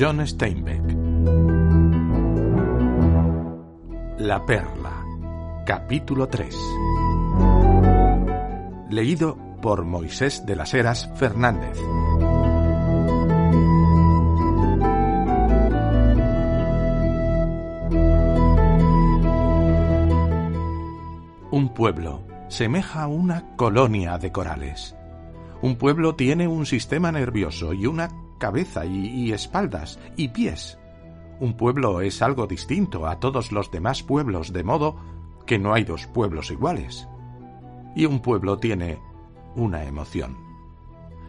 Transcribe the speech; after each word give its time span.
John 0.00 0.26
Steinbeck. 0.26 0.96
La 4.20 4.42
Perla 4.46 5.04
Capítulo 5.66 6.26
3 6.26 6.56
Leído 8.88 9.36
por 9.60 9.84
Moisés 9.84 10.46
de 10.46 10.56
las 10.56 10.72
Heras 10.72 11.10
Fernández. 11.16 11.78
Un 21.50 21.74
pueblo 21.74 22.22
semeja 22.48 23.02
a 23.02 23.06
una 23.06 23.54
colonia 23.56 24.16
de 24.16 24.32
corales. 24.32 24.96
Un 25.60 25.76
pueblo 25.76 26.14
tiene 26.14 26.48
un 26.48 26.64
sistema 26.64 27.12
nervioso 27.12 27.74
y 27.74 27.84
una 27.84 28.08
cabeza 28.40 28.84
y, 28.84 29.30
espaldas 29.30 30.00
y 30.16 30.28
pies. 30.28 30.80
Un 31.38 31.56
pueblo 31.56 32.00
es 32.00 32.20
algo 32.22 32.48
distinto 32.48 33.06
a 33.06 33.20
todos 33.20 33.52
los 33.52 33.70
demás 33.70 34.02
pueblos, 34.02 34.52
de 34.52 34.64
modo 34.64 34.96
que 35.46 35.60
no 35.60 35.72
hay 35.72 35.84
dos 35.84 36.08
pueblos 36.08 36.50
iguales. 36.50 37.06
Y 37.94 38.06
un 38.06 38.20
pueblo 38.20 38.58
tiene 38.58 38.98
una 39.54 39.84
emoción. 39.84 40.36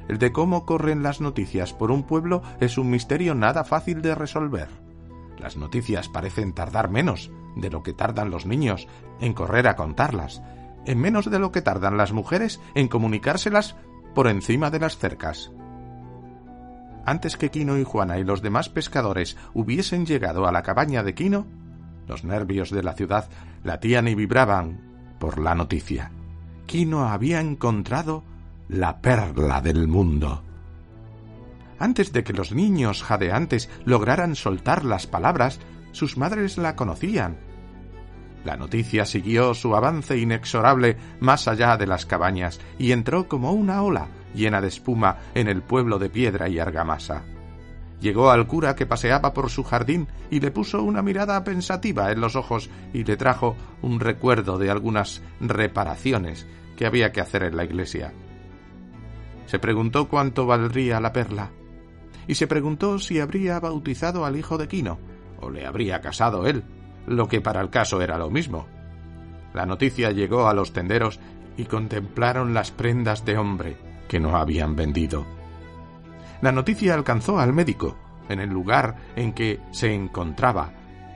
El 0.08 0.18
de 0.18 0.32
cómo 0.32 0.66
corren 0.66 1.04
las 1.04 1.22
noticias 1.22 1.74
por 1.74 1.92
un 1.92 2.04
pueblo 2.04 2.42
es 2.60 2.80
un 2.80 2.90
misterio 2.90 3.36
nada 3.36 3.64
fácil 3.64 4.02
de 4.02 4.16
resolver. 4.16 4.70
Las 5.38 5.58
noticias 5.58 6.10
parecen 6.10 6.54
tardar 6.54 6.90
menos 6.90 7.32
de 7.56 7.70
lo 7.70 7.84
que 7.84 7.94
tardan 7.94 8.30
los 8.30 8.46
niños 8.46 8.88
en 9.20 9.34
correr 9.34 9.68
a 9.68 9.76
contarlas, 9.76 10.42
en 10.86 11.00
menos 11.00 11.30
de 11.30 11.40
lo 11.40 11.52
que 11.52 11.62
tardan 11.62 11.98
las 11.98 12.12
mujeres 12.12 12.60
en 12.76 12.88
comunicárselas 12.88 13.76
por 14.14 14.28
encima 14.28 14.70
de 14.70 14.80
las 14.80 14.98
cercas. 14.98 15.52
Antes 17.06 17.38
que 17.38 17.50
Quino 17.50 17.78
y 17.78 17.84
Juana 17.84 18.20
y 18.20 18.24
los 18.24 18.42
demás 18.42 18.70
pescadores 18.70 19.38
hubiesen 19.54 20.06
llegado 20.06 20.48
a 20.48 20.52
la 20.52 20.62
cabaña 20.62 21.04
de 21.04 21.16
Quino, 21.16 21.48
los 22.08 22.24
nervios 22.24 22.70
de 22.70 22.84
la 22.84 22.94
ciudad 22.94 23.30
latían 23.64 24.08
y 24.08 24.16
vibraban 24.16 25.16
por 25.20 25.40
la 25.40 25.56
noticia. 25.56 26.12
Quino 26.66 27.08
había 27.08 27.40
encontrado 27.40 28.24
la 28.68 29.02
perla 29.02 29.62
del 29.62 29.88
mundo. 29.88 30.44
Antes 31.80 32.14
de 32.14 32.24
que 32.24 32.34
los 32.34 32.52
niños 32.52 33.02
jadeantes 33.02 33.70
lograran 33.86 34.36
soltar 34.36 34.86
las 34.86 35.08
palabras, 35.08 35.60
sus 35.92 36.18
madres 36.18 36.58
la 36.58 36.76
conocían. 36.76 37.38
La 38.46 38.58
noticia 38.58 39.06
siguió 39.06 39.54
su 39.54 39.76
avance 39.76 40.18
inexorable 40.18 40.98
más 41.20 41.48
allá 41.48 41.78
de 41.78 41.88
las 41.88 42.06
cabañas 42.06 42.60
y 42.78 42.92
entró 42.92 43.28
como 43.28 43.52
una 43.52 43.82
ola 43.82 44.08
llena 44.34 44.62
de 44.62 44.68
espuma 44.68 45.18
en 45.36 45.48
el 45.48 45.62
pueblo 45.62 46.00
de 46.00 46.10
piedra 46.10 46.50
y 46.50 46.60
argamasa. 46.60 47.24
Llegó 48.00 48.32
al 48.32 48.48
cura 48.48 48.76
que 48.76 48.88
paseaba 48.88 49.32
por 49.32 49.52
su 49.52 49.64
jardín 49.64 50.08
y 50.32 50.40
le 50.40 50.50
puso 50.50 50.82
una 50.82 51.04
mirada 51.04 51.44
pensativa 51.44 52.12
en 52.12 52.20
los 52.20 52.36
ojos 52.36 52.70
y 52.94 53.04
le 53.04 53.16
trajo 53.16 53.56
un 53.84 54.00
recuerdo 54.00 54.58
de 54.58 54.72
algunas 54.72 55.22
reparaciones 55.40 56.48
que 56.76 56.88
había 56.88 57.12
que 57.12 57.22
hacer 57.22 57.44
en 57.44 57.56
la 57.56 57.64
iglesia. 57.64 58.12
Se 59.46 59.60
preguntó 59.60 60.08
cuánto 60.08 60.48
valdría 60.48 61.00
la 61.00 61.14
perla 61.14 61.52
y 62.28 62.36
se 62.36 62.48
preguntó 62.48 62.98
si 62.98 63.20
habría 63.20 63.60
bautizado 63.60 64.26
al 64.26 64.36
hijo 64.36 64.58
de 64.58 64.68
Quino 64.68 64.98
o 65.40 65.52
le 65.52 65.68
habría 65.68 66.02
casado 66.02 66.48
él, 66.48 66.64
lo 67.06 67.28
que 67.28 67.42
para 67.42 67.62
el 67.62 67.70
caso 67.70 68.02
era 68.02 68.18
lo 68.18 68.32
mismo. 68.32 68.66
La 69.54 69.66
noticia 69.66 70.12
llegó 70.12 70.48
a 70.48 70.54
los 70.54 70.74
tenderos 70.74 71.20
y 71.58 71.66
contemplaron 71.66 72.54
las 72.54 72.72
prendas 72.72 73.26
de 73.26 73.38
hombre 73.38 73.91
que 74.12 74.20
no 74.20 74.36
habían 74.36 74.76
vendido. 74.76 75.26
La 76.42 76.52
noticia 76.52 76.94
alcanzó 76.96 77.40
al 77.40 77.54
médico 77.54 77.96
en 78.28 78.42
el 78.42 78.50
lugar 78.50 78.98
en 79.16 79.32
que 79.32 79.62
se 79.72 79.94
encontraba, 79.94 80.74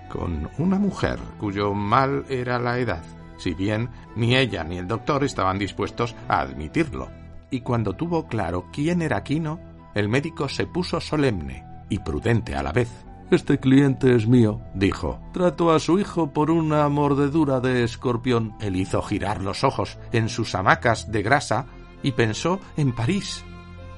con 0.08 0.50
una 0.60 0.80
mujer 0.80 1.20
cuyo 1.38 1.74
mal 1.74 2.24
era 2.30 2.58
la 2.58 2.80
edad, 2.80 3.04
si 3.36 3.54
bien 3.54 3.90
ni 4.16 4.38
ella 4.38 4.64
ni 4.64 4.78
el 4.78 4.88
doctor 4.88 5.26
estaban 5.26 5.60
dispuestos 5.60 6.16
a 6.30 6.40
admitirlo. 6.40 7.10
Y 7.50 7.60
cuando 7.60 7.98
tuvo 7.98 8.28
claro 8.28 8.70
quién 8.72 9.02
era 9.02 9.24
Quino, 9.24 9.60
el 9.94 10.08
médico 10.08 10.48
se 10.48 10.66
puso 10.66 11.02
solemne 11.02 11.66
y 11.90 12.00
prudente 12.00 12.56
a 12.56 12.64
la 12.64 12.72
vez. 12.72 12.90
Este 13.30 13.60
cliente 13.60 14.16
es 14.16 14.26
mío, 14.26 14.62
dijo. 14.74 15.20
Trato 15.34 15.74
a 15.74 15.80
su 15.80 16.00
hijo 16.00 16.32
por 16.32 16.50
una 16.50 16.88
mordedura 16.88 17.60
de 17.60 17.84
escorpión. 17.84 18.56
Él 18.62 18.78
hizo 18.78 19.02
girar 19.02 19.42
los 19.42 19.66
ojos 19.66 19.98
en 20.14 20.30
sus 20.30 20.56
hamacas 20.56 21.12
de 21.12 21.24
grasa 21.24 21.66
y 22.06 22.12
pensó 22.12 22.60
en 22.78 22.94
París. 22.94 23.44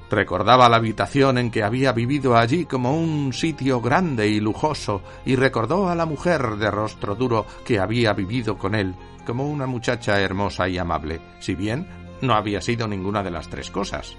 Recordaba 0.09 0.69
la 0.69 0.78
habitación 0.78 1.38
en 1.38 1.51
que 1.51 1.63
había 1.63 1.91
vivido 1.91 2.38
allí 2.38 2.63
como 2.63 2.97
un 2.97 3.34
sitio 3.34 3.81
grande 3.81 4.29
y 4.29 4.40
lujoso, 4.40 5.01
y 5.25 5.35
recordó 5.35 5.90
a 5.90 5.95
la 5.95 6.06
mujer 6.06 6.56
de 6.56 6.72
rostro 6.72 7.16
duro 7.16 7.45
que 7.66 7.79
había 7.79 8.13
vivido 8.13 8.57
con 8.57 8.75
él, 8.75 8.95
como 9.25 9.45
una 9.50 9.68
muchacha 9.68 10.22
hermosa 10.22 10.69
y 10.69 10.78
amable, 10.78 11.19
si 11.40 11.53
bien 11.53 11.85
no 12.22 12.34
había 12.34 12.62
sido 12.62 12.88
ninguna 12.88 13.23
de 13.23 13.31
las 13.31 13.50
tres 13.50 13.69
cosas. 13.69 14.16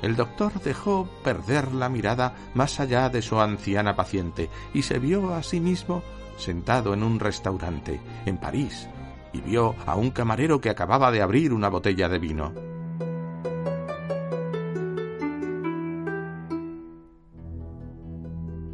El 0.00 0.14
doctor 0.14 0.52
dejó 0.62 1.08
perder 1.24 1.72
la 1.72 1.88
mirada 1.88 2.36
más 2.54 2.78
allá 2.78 3.08
de 3.08 3.20
su 3.20 3.40
anciana 3.40 3.96
paciente 3.96 4.48
y 4.72 4.82
se 4.82 5.00
vio 5.00 5.34
a 5.34 5.42
sí 5.42 5.58
mismo 5.58 6.04
sentado 6.38 6.94
en 6.94 7.02
un 7.02 7.18
restaurante 7.18 8.00
en 8.24 8.38
París 8.38 8.88
y 9.32 9.40
vio 9.40 9.74
a 9.86 9.96
un 9.96 10.10
camarero 10.10 10.60
que 10.60 10.70
acababa 10.70 11.10
de 11.10 11.22
abrir 11.22 11.52
una 11.52 11.68
botella 11.68 12.08
de 12.08 12.18
vino. 12.18 12.52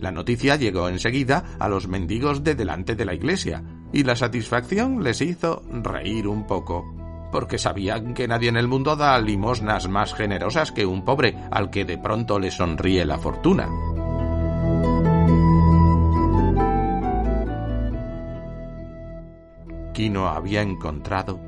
La 0.00 0.12
noticia 0.12 0.56
llegó 0.56 0.88
enseguida 0.88 1.56
a 1.58 1.68
los 1.68 1.88
mendigos 1.88 2.44
de 2.44 2.54
delante 2.54 2.94
de 2.94 3.04
la 3.04 3.14
iglesia, 3.14 3.64
y 3.92 4.04
la 4.04 4.14
satisfacción 4.14 5.02
les 5.02 5.20
hizo 5.20 5.62
reír 5.70 6.28
un 6.28 6.46
poco, 6.46 6.84
porque 7.32 7.58
sabían 7.58 8.14
que 8.14 8.28
nadie 8.28 8.48
en 8.48 8.56
el 8.56 8.68
mundo 8.68 8.94
da 8.94 9.18
limosnas 9.18 9.88
más 9.88 10.14
generosas 10.14 10.70
que 10.70 10.86
un 10.86 11.04
pobre 11.04 11.36
al 11.50 11.70
que 11.70 11.84
de 11.84 11.98
pronto 11.98 12.38
le 12.38 12.50
sonríe 12.50 13.04
la 13.04 13.18
fortuna. 13.18 13.68
Quino 19.96 20.28
había 20.28 20.60
encontrado 20.60 21.40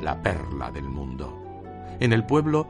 la 0.00 0.22
perla 0.22 0.70
del 0.70 0.88
mundo. 0.88 1.38
En 2.00 2.14
el 2.14 2.24
pueblo, 2.24 2.66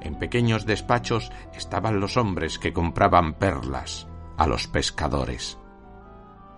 en 0.00 0.16
pequeños 0.16 0.66
despachos, 0.66 1.30
estaban 1.52 2.00
los 2.00 2.16
hombres 2.16 2.58
que 2.58 2.72
compraban 2.72 3.34
perlas 3.34 4.08
a 4.36 4.48
los 4.48 4.66
pescadores. 4.66 5.60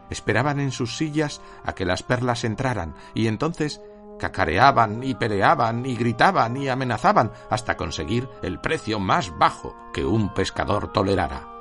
Esperaban 0.09 0.60
en 0.60 0.71
sus 0.71 0.97
sillas 0.97 1.43
a 1.62 1.75
que 1.75 1.84
las 1.84 2.03
perlas 2.03 2.44
entraran 2.44 2.94
y 3.12 3.27
entonces 3.27 3.83
cacareaban 4.18 5.03
y 5.03 5.15
peleaban 5.15 5.84
y 5.84 5.95
gritaban 5.95 6.57
y 6.57 6.71
amenazaban 6.71 7.33
hasta 7.51 7.77
conseguir 7.77 8.30
el 8.41 8.60
precio 8.60 8.98
más 8.98 9.36
bajo 9.36 9.77
que 9.92 10.07
un 10.07 10.33
pescador 10.33 10.91
tolerara. 10.91 11.55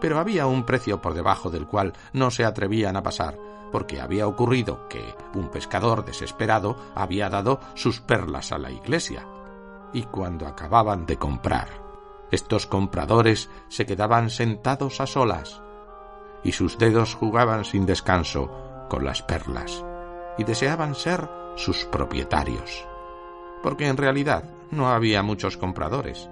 Pero 0.00 0.18
había 0.18 0.46
un 0.46 0.64
precio 0.64 1.00
por 1.00 1.14
debajo 1.14 1.50
del 1.50 1.66
cual 1.66 1.92
no 2.12 2.30
se 2.30 2.44
atrevían 2.44 2.96
a 2.96 3.02
pasar, 3.02 3.38
porque 3.72 4.00
había 4.00 4.26
ocurrido 4.26 4.88
que 4.88 5.14
un 5.34 5.48
pescador 5.48 6.04
desesperado 6.04 6.76
había 6.94 7.28
dado 7.28 7.60
sus 7.74 8.00
perlas 8.00 8.52
a 8.52 8.58
la 8.58 8.70
iglesia. 8.70 9.26
Y 9.92 10.02
cuando 10.04 10.46
acababan 10.46 11.06
de 11.06 11.16
comprar, 11.16 11.68
estos 12.30 12.66
compradores 12.66 13.50
se 13.68 13.86
quedaban 13.86 14.30
sentados 14.30 15.00
a 15.00 15.06
solas, 15.06 15.62
y 16.44 16.52
sus 16.52 16.78
dedos 16.78 17.14
jugaban 17.14 17.64
sin 17.64 17.86
descanso 17.86 18.50
con 18.88 19.04
las 19.04 19.22
perlas, 19.22 19.84
y 20.36 20.44
deseaban 20.44 20.94
ser 20.94 21.28
sus 21.56 21.84
propietarios. 21.86 22.86
Porque 23.62 23.88
en 23.88 23.96
realidad 23.96 24.44
no 24.70 24.88
había 24.88 25.22
muchos 25.22 25.56
compradores. 25.56 26.28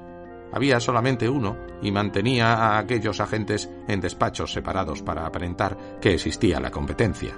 Había 0.52 0.80
solamente 0.80 1.28
uno 1.28 1.56
y 1.82 1.90
mantenía 1.90 2.54
a 2.54 2.78
aquellos 2.78 3.20
agentes 3.20 3.70
en 3.88 4.00
despachos 4.00 4.52
separados 4.52 5.02
para 5.02 5.26
aparentar 5.26 5.98
que 6.00 6.14
existía 6.14 6.60
la 6.60 6.70
competencia. 6.70 7.34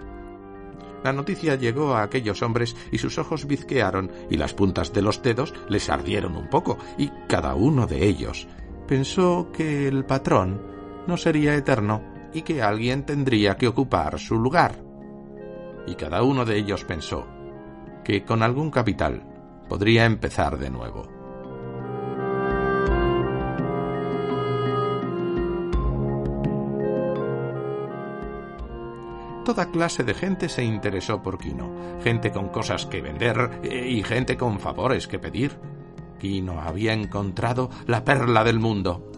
La 1.04 1.12
noticia 1.12 1.54
llegó 1.54 1.94
a 1.94 2.02
aquellos 2.02 2.42
hombres 2.42 2.76
y 2.90 2.98
sus 2.98 3.18
ojos 3.18 3.46
bizquearon 3.46 4.10
y 4.30 4.36
las 4.36 4.54
puntas 4.54 4.92
de 4.92 5.02
los 5.02 5.22
dedos 5.22 5.54
les 5.68 5.88
ardieron 5.88 6.36
un 6.36 6.48
poco 6.48 6.76
y 6.96 7.10
cada 7.28 7.54
uno 7.54 7.86
de 7.86 8.04
ellos 8.04 8.48
pensó 8.86 9.50
que 9.52 9.86
el 9.86 10.04
patrón 10.04 10.60
no 11.06 11.16
sería 11.16 11.54
eterno 11.54 12.02
y 12.32 12.42
que 12.42 12.62
alguien 12.62 13.04
tendría 13.04 13.56
que 13.56 13.68
ocupar 13.68 14.18
su 14.18 14.38
lugar. 14.38 14.82
Y 15.86 15.94
cada 15.94 16.22
uno 16.22 16.44
de 16.44 16.56
ellos 16.58 16.84
pensó 16.84 17.26
que 18.04 18.24
con 18.24 18.42
algún 18.42 18.70
capital 18.70 19.22
podría 19.68 20.04
empezar 20.04 20.58
de 20.58 20.70
nuevo. 20.70 21.17
Toda 29.44 29.70
clase 29.70 30.04
de 30.04 30.14
gente 30.14 30.48
se 30.48 30.64
interesó 30.64 31.22
por 31.22 31.38
Quino, 31.38 31.70
gente 32.02 32.32
con 32.32 32.48
cosas 32.48 32.86
que 32.86 33.00
vender 33.00 33.60
eh, 33.62 33.88
y 33.88 34.02
gente 34.02 34.36
con 34.36 34.60
favores 34.60 35.06
que 35.06 35.18
pedir. 35.18 35.58
Quino 36.18 36.60
había 36.60 36.92
encontrado 36.92 37.70
la 37.86 38.04
perla 38.04 38.44
del 38.44 38.58
mundo. 38.58 39.10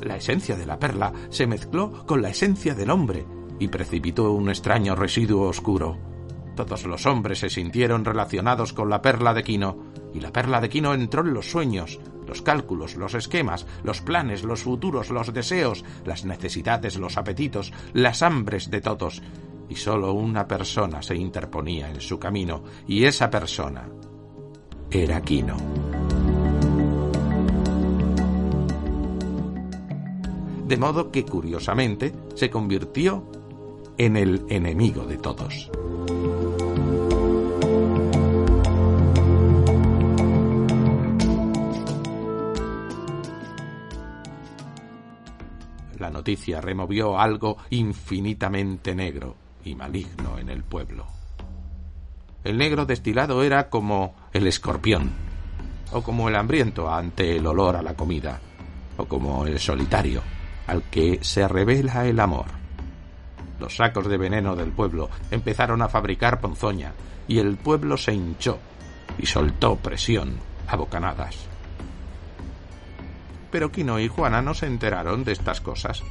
La 0.00 0.16
esencia 0.16 0.56
de 0.56 0.66
la 0.66 0.78
perla 0.78 1.12
se 1.28 1.46
mezcló 1.46 2.06
con 2.06 2.22
la 2.22 2.30
esencia 2.30 2.74
del 2.74 2.90
hombre 2.90 3.26
y 3.58 3.68
precipitó 3.68 4.32
un 4.32 4.48
extraño 4.48 4.94
residuo 4.94 5.48
oscuro. 5.48 5.98
Todos 6.54 6.86
los 6.86 7.06
hombres 7.06 7.40
se 7.40 7.50
sintieron 7.50 8.04
relacionados 8.04 8.72
con 8.72 8.90
la 8.90 9.02
perla 9.02 9.34
de 9.34 9.42
Quino, 9.42 9.92
y 10.14 10.20
la 10.20 10.32
perla 10.32 10.60
de 10.60 10.68
Quino 10.68 10.94
entró 10.94 11.22
en 11.22 11.34
los 11.34 11.50
sueños, 11.50 12.00
los 12.28 12.42
cálculos, 12.42 12.94
los 12.96 13.14
esquemas, 13.14 13.66
los 13.82 14.00
planes, 14.02 14.44
los 14.44 14.62
futuros, 14.62 15.10
los 15.10 15.32
deseos, 15.32 15.84
las 16.04 16.24
necesidades, 16.24 16.98
los 16.98 17.16
apetitos, 17.16 17.72
las 17.94 18.22
hambres 18.22 18.70
de 18.70 18.80
todos, 18.80 19.22
y 19.68 19.76
sólo 19.76 20.12
una 20.12 20.46
persona 20.46 21.02
se 21.02 21.16
interponía 21.16 21.90
en 21.90 22.00
su 22.00 22.18
camino, 22.18 22.62
y 22.86 23.04
esa 23.04 23.30
persona 23.30 23.88
era 24.90 25.20
Quino. 25.22 25.56
De 30.66 30.76
modo 30.76 31.10
que, 31.10 31.24
curiosamente, 31.24 32.12
se 32.34 32.50
convirtió 32.50 33.24
en 33.96 34.16
el 34.16 34.44
enemigo 34.50 35.04
de 35.06 35.16
todos. 35.16 35.70
Noticia 46.18 46.60
removió 46.60 47.18
algo 47.18 47.58
infinitamente 47.70 48.92
negro 48.92 49.36
y 49.64 49.76
maligno 49.76 50.36
en 50.38 50.48
el 50.50 50.64
pueblo. 50.64 51.06
El 52.42 52.58
negro 52.58 52.86
destilado 52.86 53.44
era 53.44 53.68
como 53.68 54.16
el 54.32 54.48
escorpión, 54.48 55.12
o 55.92 56.02
como 56.02 56.28
el 56.28 56.34
hambriento 56.34 56.90
ante 56.90 57.36
el 57.36 57.46
olor 57.46 57.76
a 57.76 57.82
la 57.82 57.94
comida, 57.94 58.40
o 58.96 59.04
como 59.04 59.46
el 59.46 59.60
solitario 59.60 60.22
al 60.66 60.82
que 60.90 61.20
se 61.22 61.46
revela 61.46 62.04
el 62.04 62.18
amor. 62.18 62.46
Los 63.60 63.76
sacos 63.76 64.08
de 64.08 64.18
veneno 64.18 64.56
del 64.56 64.72
pueblo 64.72 65.08
empezaron 65.30 65.82
a 65.82 65.88
fabricar 65.88 66.40
ponzoña, 66.40 66.94
y 67.28 67.38
el 67.38 67.56
pueblo 67.58 67.96
se 67.96 68.12
hinchó 68.12 68.58
y 69.18 69.26
soltó 69.26 69.76
presión 69.76 70.36
a 70.66 70.76
bocanadas. 70.76 71.48
Pero 73.50 73.72
Quino 73.72 73.98
y 73.98 74.08
Juana 74.08 74.42
no 74.42 74.54
se 74.54 74.66
enteraron 74.66 75.24
de 75.24 75.32
estas 75.32 75.60
cosas. 75.60 76.02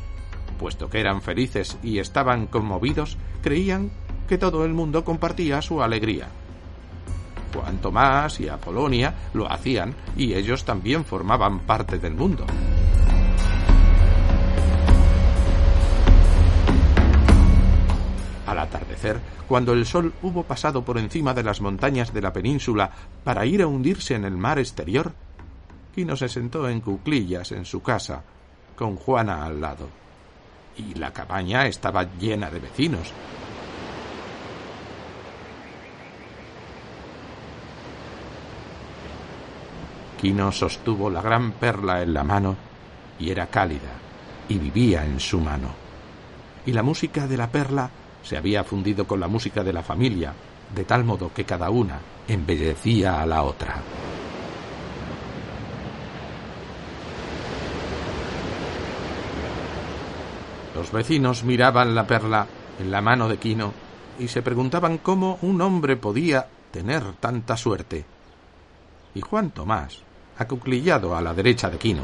Puesto 0.60 0.90
que 0.90 1.00
eran 1.00 1.22
felices 1.22 1.78
y 1.84 2.00
estaban 2.00 2.48
conmovidos, 2.48 3.18
creían 3.42 3.92
que 4.28 4.38
todo 4.38 4.66
el 4.66 4.74
mundo 4.74 5.06
compartía 5.06 5.62
su 5.62 5.82
alegría. 5.82 6.28
Juan 7.54 7.78
Tomás 7.78 8.40
y 8.40 8.50
Apolonia 8.50 9.14
lo 9.34 9.52
hacían 9.52 9.96
y 10.16 10.34
ellos 10.34 10.66
también 10.66 11.06
formaban 11.06 11.60
parte 11.60 11.98
del 11.98 12.14
mundo. 12.14 12.46
Al 18.46 18.60
atardecer, 18.60 19.20
cuando 19.48 19.74
el 19.74 19.86
sol 19.86 20.14
hubo 20.22 20.44
pasado 20.44 20.84
por 20.84 20.98
encima 20.98 21.34
de 21.34 21.44
las 21.44 21.62
montañas 21.62 22.14
de 22.14 22.22
la 22.22 22.34
península 22.34 22.92
para 23.24 23.46
ir 23.46 23.62
a 23.62 23.68
hundirse 23.68 24.16
en 24.16 24.24
el 24.24 24.38
mar 24.38 24.58
exterior, 24.60 25.14
Quino 25.98 26.16
se 26.16 26.30
sentó 26.30 26.70
en 26.70 26.80
cuclillas 26.80 27.52
en 27.54 27.66
su 27.66 27.82
casa, 27.82 28.22
con 28.76 28.98
Juana 28.98 29.44
al 29.44 29.60
lado. 29.60 29.90
Y 30.78 30.94
la 30.94 31.12
cabaña 31.12 31.66
estaba 31.66 32.04
llena 32.20 32.52
de 32.52 32.60
vecinos. 32.60 33.12
Quino 40.22 40.52
sostuvo 40.52 41.10
la 41.10 41.24
gran 41.24 41.54
perla 41.54 42.04
en 42.04 42.14
la 42.14 42.24
mano 42.24 42.56
y 43.18 43.32
era 43.32 43.48
cálida 43.48 43.90
y 44.50 44.60
vivía 44.60 45.04
en 45.04 45.20
su 45.20 45.40
mano. 45.40 45.70
Y 46.68 46.74
la 46.74 46.84
música 46.84 47.26
de 47.26 47.38
la 47.38 47.50
perla 47.52 47.90
se 48.22 48.38
había 48.38 48.64
fundido 48.64 49.08
con 49.08 49.20
la 49.20 49.28
música 49.28 49.64
de 49.64 49.74
la 49.74 49.82
familia, 49.82 50.32
de 50.76 50.84
tal 50.84 51.04
modo 51.04 51.34
que 51.34 51.44
cada 51.44 51.72
una 51.72 52.00
embellecía 52.28 53.20
a 53.20 53.26
la 53.26 53.42
otra. 53.42 53.82
Los 60.78 60.92
vecinos 60.92 61.44
miraban 61.44 61.96
la 61.96 62.06
perla 62.06 62.46
en 62.80 62.92
la 62.92 63.02
mano 63.02 63.28
de 63.28 63.40
Quino 63.40 63.74
y 64.20 64.28
se 64.28 64.44
preguntaban 64.44 65.00
cómo 65.00 65.40
un 65.42 65.60
hombre 65.60 65.98
podía 65.98 66.46
tener 66.70 67.14
tanta 67.14 67.58
suerte. 67.58 68.06
Y 69.16 69.22
Juan 69.22 69.50
Tomás, 69.50 70.04
acuclillado 70.38 71.18
a 71.18 71.22
la 71.24 71.34
derecha 71.34 71.72
de 71.72 71.80
Quino, 71.80 72.04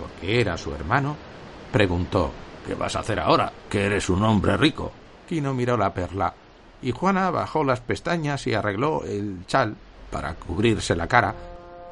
porque 0.00 0.40
era 0.40 0.58
su 0.58 0.74
hermano, 0.74 1.14
preguntó 1.70 2.32
¿Qué 2.66 2.74
vas 2.74 2.96
a 2.96 3.00
hacer 3.00 3.20
ahora, 3.20 3.52
que 3.70 3.86
eres 3.86 4.10
un 4.10 4.24
hombre 4.24 4.56
rico? 4.56 4.90
Quino 5.28 5.54
miró 5.54 5.76
la 5.76 5.94
perla 5.94 6.34
y 6.82 6.90
Juana 6.90 7.30
bajó 7.30 7.62
las 7.62 7.78
pestañas 7.78 8.44
y 8.48 8.54
arregló 8.54 9.04
el 9.04 9.46
chal 9.46 9.76
para 10.10 10.34
cubrirse 10.34 10.96
la 10.96 11.06
cara 11.06 11.32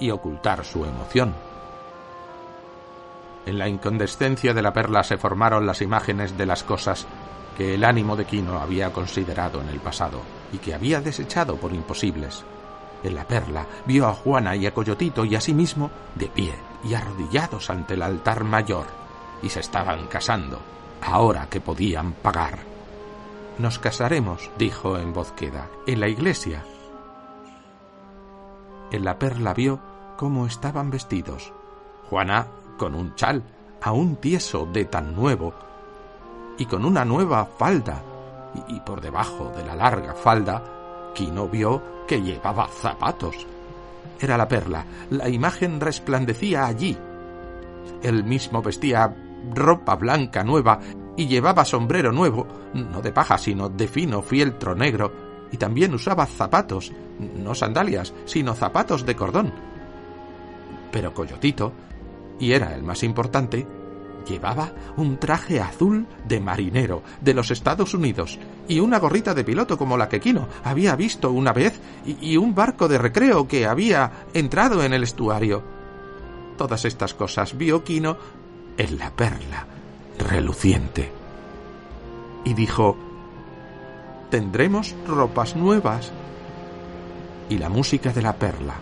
y 0.01 0.11
ocultar 0.11 0.65
su 0.65 0.85
emoción. 0.85 1.54
En 3.47 3.59
la 3.59 3.69
incandescencia 3.69 4.55
de 4.55 4.63
la 4.63 4.73
perla 4.73 5.03
se 5.03 5.19
formaron 5.19 5.67
las 5.67 5.83
imágenes 5.83 6.37
de 6.39 6.47
las 6.47 6.63
cosas 6.63 7.07
que 7.57 7.75
el 7.75 7.85
ánimo 7.85 8.17
de 8.17 8.25
Quino 8.25 8.59
había 8.59 8.93
considerado 8.93 9.61
en 9.61 9.69
el 9.69 9.81
pasado 9.81 10.21
y 10.53 10.59
que 10.59 10.75
había 10.75 11.01
desechado 11.01 11.57
por 11.57 11.73
imposibles. 11.73 12.45
En 13.03 13.15
la 13.15 13.29
perla 13.29 13.67
vio 13.85 14.07
a 14.07 14.15
Juana 14.15 14.57
y 14.57 14.67
a 14.67 14.73
Coyotito 14.73 15.25
y 15.25 15.35
a 15.35 15.41
sí 15.41 15.53
mismo 15.53 15.91
de 16.15 16.27
pie 16.27 16.55
y 16.83 16.95
arrodillados 16.95 17.71
ante 17.71 17.95
el 17.95 18.03
altar 18.03 18.45
mayor, 18.45 18.87
y 19.43 19.51
se 19.51 19.61
estaban 19.61 20.07
casando, 20.07 20.61
ahora 21.03 21.49
que 21.49 21.61
podían 21.61 22.13
pagar. 22.13 22.59
Nos 23.59 23.79
casaremos, 23.79 24.51
dijo 24.59 24.99
en 24.99 25.13
voz 25.13 25.33
queda, 25.33 25.69
en 25.87 26.01
la 26.01 26.09
iglesia. 26.09 26.65
En 28.91 29.05
la 29.05 29.19
perla 29.19 29.55
vio 29.55 29.81
cómo 30.17 30.47
estaban 30.47 30.91
vestidos. 30.91 31.53
Juana 32.09 32.49
con 32.77 32.95
un 32.95 33.15
chal, 33.15 33.43
aún 33.83 34.17
tieso 34.17 34.67
de 34.67 34.87
tan 34.87 35.15
nuevo, 35.15 35.55
y 36.59 36.67
con 36.67 36.85
una 36.85 37.05
nueva 37.05 37.45
falda, 37.45 38.03
y, 38.69 38.81
por 38.81 39.01
debajo 39.01 39.53
de 39.57 39.65
la 39.65 39.75
larga 39.75 40.15
falda, 40.15 41.11
Quino 41.15 41.49
vio 41.49 41.83
que 42.07 42.21
llevaba 42.21 42.69
zapatos. 42.69 43.47
Era 44.21 44.37
la 44.37 44.49
perla, 44.49 44.85
la 45.11 45.29
imagen 45.29 45.81
resplandecía 45.81 46.67
allí. 46.67 46.97
Él 48.03 48.25
mismo 48.25 48.63
vestía 48.63 49.15
ropa 49.53 49.97
blanca 49.97 50.43
nueva 50.43 50.81
y 51.17 51.27
llevaba 51.27 51.65
sombrero 51.65 52.13
nuevo, 52.13 52.47
no 52.75 53.01
de 53.03 53.13
paja, 53.13 53.39
sino 53.39 53.69
de 53.69 53.89
fino 53.89 54.23
fieltro 54.23 54.75
negro, 54.75 55.13
y 55.53 55.57
también 55.57 55.95
usaba 55.95 56.27
zapatos, 56.27 56.93
no 57.19 57.55
sandalias, 57.55 58.13
sino 58.25 58.55
zapatos 58.55 59.07
de 59.07 59.15
cordón. 59.15 59.53
Pero 60.91 61.13
Coyotito 61.13 61.73
y 62.39 62.53
era 62.53 62.75
el 62.75 62.83
más 62.83 63.03
importante, 63.03 63.67
llevaba 64.25 64.73
un 64.97 65.19
traje 65.19 65.61
azul 65.61 66.07
de 66.27 66.41
marinero 66.41 67.03
de 67.21 67.35
los 67.35 67.51
Estados 67.51 67.95
Unidos 67.95 68.39
y 68.69 68.81
una 68.81 68.99
gorrita 68.99 69.35
de 69.35 69.45
piloto 69.45 69.77
como 69.77 69.97
la 69.97 70.09
que 70.09 70.21
Quino 70.21 70.49
había 70.65 70.97
visto 70.97 71.31
una 71.31 71.53
vez 71.53 71.79
y, 72.05 72.37
un 72.37 72.55
barco 72.55 72.89
de 72.89 72.99
recreo 72.99 73.47
que 73.47 73.67
había 73.67 74.11
entrado 74.33 74.83
en 74.83 74.93
el 74.93 75.03
estuario. 75.03 75.63
Todas 76.57 76.85
estas 76.85 77.15
cosas 77.15 77.57
vio 77.57 77.85
Quino 77.85 78.17
en 78.77 78.99
la 78.99 79.11
perla 79.11 79.67
reluciente. 80.19 81.13
Y 82.45 82.55
dijo, 82.55 82.97
tendremos 84.31 84.95
ropas 85.07 85.57
nuevas. 85.57 86.13
Y 87.49 87.59
la 87.59 87.69
música 87.69 88.13
de 88.13 88.23
la 88.23 88.37
perla 88.37 88.75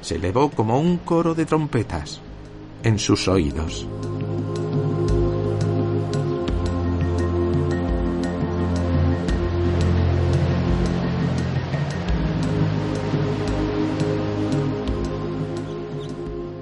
se 0.00 0.16
elevó 0.16 0.50
como 0.50 0.78
un 0.78 0.98
coro 0.98 1.34
de 1.34 1.46
trompetas 1.46 2.20
en 2.86 3.00
sus 3.00 3.26
oídos. 3.26 3.84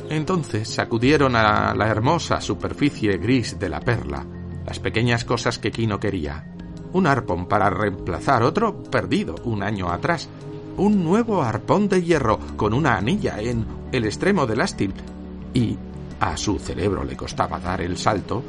Entonces 0.09 0.67
sacudieron 0.67 1.37
a 1.37 1.75
la 1.75 1.89
hermosa 1.89 2.41
superficie 2.41 3.19
gris 3.19 3.59
de 3.59 3.69
la 3.69 3.81
perla, 3.81 4.25
las 4.65 4.79
pequeñas 4.79 5.27
cosas 5.27 5.59
que 5.59 5.71
Kino 5.71 6.01
quería. 6.01 6.47
Un 6.95 7.07
arpón 7.07 7.49
para 7.49 7.69
reemplazar 7.69 8.43
otro 8.45 8.83
perdido 8.85 9.35
un 9.45 9.63
año 9.63 9.91
atrás. 9.91 10.31
Un 10.79 11.05
nuevo 11.05 11.43
arpón 11.43 11.91
de 11.91 12.03
hierro 12.03 12.39
con 12.57 12.73
una 12.73 12.97
anilla 12.97 13.39
en 13.41 13.67
el 13.93 14.07
extremo 14.07 14.47
del 14.47 14.63
ástil. 14.63 14.95
Y 15.53 15.77
a 16.25 16.39
su 16.39 16.59
cerebro 16.59 17.05
le 17.05 17.17
costaba 17.17 17.61
dar 17.61 17.83
el 17.83 17.99
salto. 17.99 18.43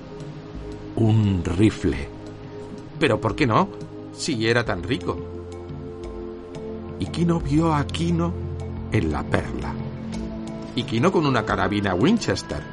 Un 0.96 1.44
rifle. 1.44 2.08
Pero 2.98 3.20
¿por 3.20 3.36
qué 3.36 3.46
no? 3.46 3.68
Si 4.14 4.48
era 4.48 4.64
tan 4.64 4.82
rico. 4.82 5.18
Y 7.00 7.08
Kino 7.08 7.42
vio 7.42 7.74
a 7.74 7.86
Kino 7.86 8.34
en 8.94 9.12
la 9.12 9.24
perla. 9.24 9.74
Y 10.74 10.84
Kino 10.84 11.12
con 11.12 11.26
una 11.26 11.44
carabina 11.44 11.94
Winchester. 11.96 12.64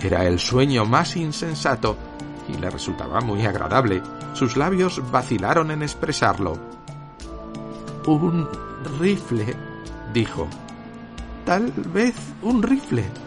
Era 0.00 0.24
el 0.24 0.38
sueño 0.38 0.84
más 0.84 1.16
insensato 1.16 1.96
y 2.48 2.56
le 2.58 2.70
resultaba 2.70 3.20
muy 3.20 3.44
agradable. 3.44 4.02
Sus 4.34 4.56
labios 4.56 5.02
vacilaron 5.10 5.72
en 5.72 5.82
expresarlo. 5.82 6.56
Un 8.06 8.46
rifle, 9.00 9.56
dijo. 10.14 10.46
Tal 11.44 11.72
vez 11.72 12.14
un 12.42 12.62
rifle. 12.62 13.25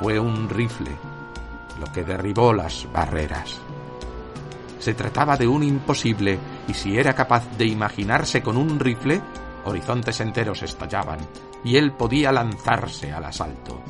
Fue 0.00 0.18
un 0.18 0.48
rifle 0.48 0.90
lo 1.80 1.86
que 1.92 2.04
derribó 2.04 2.52
las 2.52 2.90
barreras. 2.92 3.60
Se 4.78 4.94
trataba 4.94 5.36
de 5.36 5.46
un 5.46 5.62
imposible, 5.62 6.38
y 6.68 6.74
si 6.74 6.98
era 6.98 7.14
capaz 7.14 7.44
de 7.56 7.66
imaginarse 7.66 8.42
con 8.42 8.56
un 8.56 8.78
rifle, 8.78 9.20
horizontes 9.64 10.20
enteros 10.20 10.62
estallaban, 10.62 11.18
y 11.64 11.76
él 11.76 11.92
podía 11.92 12.30
lanzarse 12.30 13.12
al 13.12 13.24
asalto. 13.24 13.80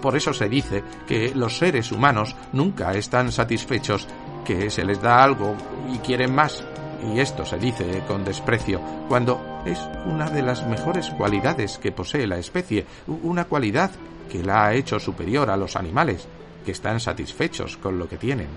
Por 0.00 0.16
eso 0.16 0.32
se 0.32 0.48
dice 0.48 0.84
que 1.06 1.34
los 1.34 1.58
seres 1.58 1.90
humanos 1.90 2.36
nunca 2.52 2.92
están 2.92 3.32
satisfechos, 3.32 4.06
que 4.44 4.70
se 4.70 4.84
les 4.84 5.00
da 5.00 5.22
algo 5.22 5.54
y 5.92 5.98
quieren 5.98 6.34
más. 6.34 6.64
Y 7.12 7.20
esto 7.20 7.44
se 7.44 7.58
dice 7.58 8.02
con 8.06 8.24
desprecio, 8.24 8.80
cuando 9.08 9.62
es 9.66 9.78
una 10.06 10.28
de 10.30 10.42
las 10.42 10.66
mejores 10.66 11.10
cualidades 11.10 11.78
que 11.78 11.92
posee 11.92 12.26
la 12.26 12.38
especie, 12.38 12.86
una 13.06 13.44
cualidad 13.44 13.90
que 14.30 14.42
la 14.42 14.66
ha 14.66 14.74
hecho 14.74 14.98
superior 14.98 15.50
a 15.50 15.56
los 15.56 15.76
animales, 15.76 16.26
que 16.64 16.72
están 16.72 17.00
satisfechos 17.00 17.76
con 17.76 17.98
lo 17.98 18.08
que 18.08 18.16
tienen. 18.16 18.48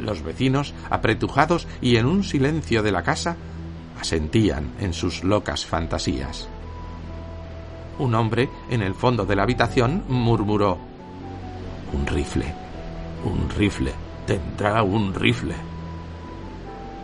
Los 0.00 0.22
vecinos, 0.22 0.74
apretujados 0.90 1.66
y 1.80 1.96
en 1.96 2.06
un 2.06 2.24
silencio 2.24 2.82
de 2.82 2.92
la 2.92 3.02
casa, 3.02 3.36
asentían 3.98 4.72
en 4.80 4.92
sus 4.92 5.22
locas 5.22 5.64
fantasías. 5.64 6.48
Un 7.98 8.14
hombre, 8.14 8.48
en 8.70 8.82
el 8.82 8.94
fondo 8.94 9.24
de 9.24 9.36
la 9.36 9.44
habitación, 9.44 10.04
murmuró 10.08 10.78
Un 11.92 12.06
rifle, 12.06 12.52
un 13.24 13.48
rifle, 13.50 13.92
tendrá 14.26 14.82
un 14.82 15.14
rifle. 15.14 15.54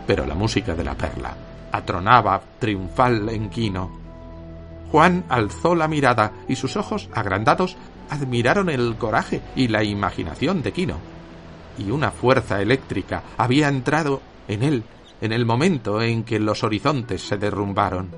Pero 0.05 0.25
la 0.25 0.35
música 0.35 0.73
de 0.73 0.83
la 0.83 0.95
perla 0.95 1.35
atronaba 1.71 2.41
triunfal 2.59 3.29
en 3.29 3.49
Quino. 3.49 3.98
Juan 4.91 5.25
alzó 5.29 5.75
la 5.75 5.87
mirada 5.87 6.33
y 6.47 6.55
sus 6.55 6.75
ojos 6.75 7.09
agrandados 7.13 7.77
admiraron 8.09 8.69
el 8.69 8.95
coraje 8.97 9.41
y 9.55 9.67
la 9.67 9.83
imaginación 9.83 10.61
de 10.61 10.71
Quino. 10.73 10.97
Y 11.77 11.91
una 11.91 12.11
fuerza 12.11 12.61
eléctrica 12.61 13.23
había 13.37 13.67
entrado 13.67 14.21
en 14.47 14.63
él 14.63 14.83
en 15.21 15.31
el 15.31 15.45
momento 15.45 16.01
en 16.01 16.23
que 16.23 16.39
los 16.39 16.63
horizontes 16.63 17.21
se 17.21 17.37
derrumbaron. 17.37 18.09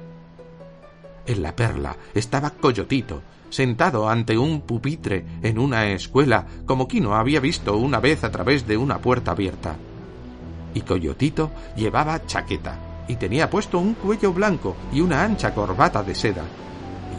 En 1.26 1.42
la 1.42 1.56
perla 1.56 1.96
estaba 2.14 2.52
Coyotito, 2.52 3.22
sentado 3.50 4.10
ante 4.10 4.38
un 4.38 4.62
pupitre 4.62 5.26
en 5.42 5.60
una 5.60 5.92
escuela, 5.92 6.46
como 6.66 6.88
Quino 6.88 7.16
había 7.16 7.40
visto 7.40 7.78
una 7.78 8.00
vez 8.00 8.24
a 8.24 8.32
través 8.32 8.68
de 8.68 8.78
una 8.78 9.00
puerta 9.00 9.32
abierta. 9.32 9.76
Y 10.74 10.82
Coyotito 10.82 11.52
llevaba 11.76 12.26
chaqueta, 12.26 12.78
y 13.08 13.16
tenía 13.16 13.50
puesto 13.50 13.80
un 13.80 13.94
cuello 13.96 14.34
blanco 14.34 14.76
y 14.92 15.02
una 15.02 15.24
ancha 15.24 15.54
corbata 15.54 16.04
de 16.04 16.16
seda. 16.16 16.44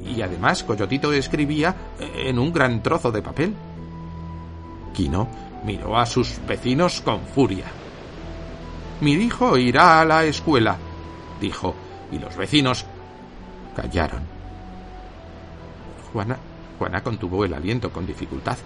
Y 0.05 0.21
además 0.23 0.65
Coyotito 0.65 1.13
escribía 1.13 1.75
en 1.99 2.39
un 2.39 2.53
gran 2.53 2.83
trozo 2.83 3.13
de 3.13 3.23
papel. 3.23 3.55
Quino 4.93 5.29
miró 5.65 5.97
a 5.97 6.07
sus 6.07 6.41
vecinos 6.47 7.01
con 7.01 7.21
furia. 7.21 7.67
Mi 9.01 9.13
hijo 9.13 9.57
irá 9.57 10.01
a 10.01 10.05
la 10.05 10.25
escuela, 10.25 10.77
dijo, 11.41 11.75
y 12.11 12.19
los 12.19 12.37
vecinos 12.37 12.87
Callaron. 13.75 14.23
Juana, 16.13 16.37
Juana 16.79 17.03
contuvo 17.03 17.45
el 17.45 17.55
aliento 17.55 17.91
con 17.91 18.07
dificultad. 18.07 18.59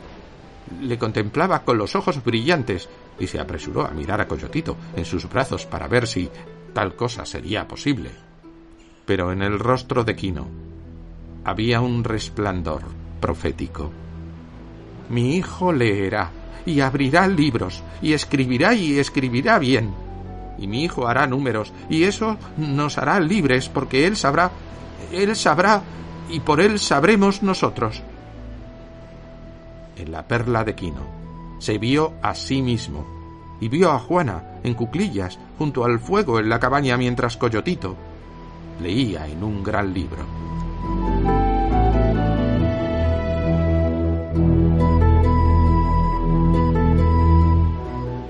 Le 0.80 0.98
contemplaba 0.98 1.62
con 1.62 1.78
los 1.78 1.94
ojos 1.94 2.22
brillantes 2.24 2.88
y 3.20 3.26
se 3.28 3.38
apresuró 3.38 3.86
a 3.86 3.90
mirar 3.90 4.20
a 4.20 4.26
Coyotito 4.26 4.76
en 4.96 5.04
sus 5.04 5.28
brazos 5.28 5.64
para 5.64 5.86
ver 5.86 6.08
si 6.08 6.28
tal 6.72 6.94
cosa 6.94 7.24
sería 7.24 7.66
posible. 7.68 8.10
Pero 9.04 9.32
en 9.32 9.42
el 9.42 9.58
rostro 9.58 10.04
de 10.04 10.16
Quino 10.16 10.46
había 11.44 11.80
un 11.80 12.04
resplandor 12.04 12.82
profético. 13.20 13.90
Mi 15.08 15.36
hijo 15.36 15.72
leerá 15.72 16.30
y 16.64 16.80
abrirá 16.80 17.28
libros 17.28 17.82
y 18.02 18.12
escribirá 18.12 18.74
y 18.74 18.98
escribirá 18.98 19.58
bien. 19.58 19.94
Y 20.58 20.66
mi 20.66 20.84
hijo 20.84 21.06
hará 21.06 21.26
números 21.26 21.72
y 21.88 22.04
eso 22.04 22.38
nos 22.56 22.98
hará 22.98 23.20
libres 23.20 23.68
porque 23.68 24.06
él 24.06 24.16
sabrá 24.16 24.50
él 25.12 25.36
sabrá 25.36 25.82
y 26.28 26.40
por 26.40 26.60
Él 26.60 26.78
sabremos 26.78 27.42
nosotros. 27.42 28.02
En 29.96 30.12
la 30.12 30.26
perla 30.26 30.64
de 30.64 30.74
Quino 30.74 31.06
se 31.58 31.78
vio 31.78 32.14
a 32.22 32.34
sí 32.34 32.60
mismo 32.60 33.15
y 33.60 33.68
vio 33.68 33.90
a 33.90 33.98
Juana 33.98 34.42
en 34.62 34.74
cuclillas 34.74 35.38
junto 35.58 35.84
al 35.84 35.98
fuego 35.98 36.38
en 36.38 36.48
la 36.48 36.60
cabaña 36.60 36.96
mientras 36.96 37.36
Coyotito 37.36 37.96
leía 38.80 39.26
en 39.26 39.42
un 39.42 39.62
gran 39.62 39.92
libro. 39.94 40.24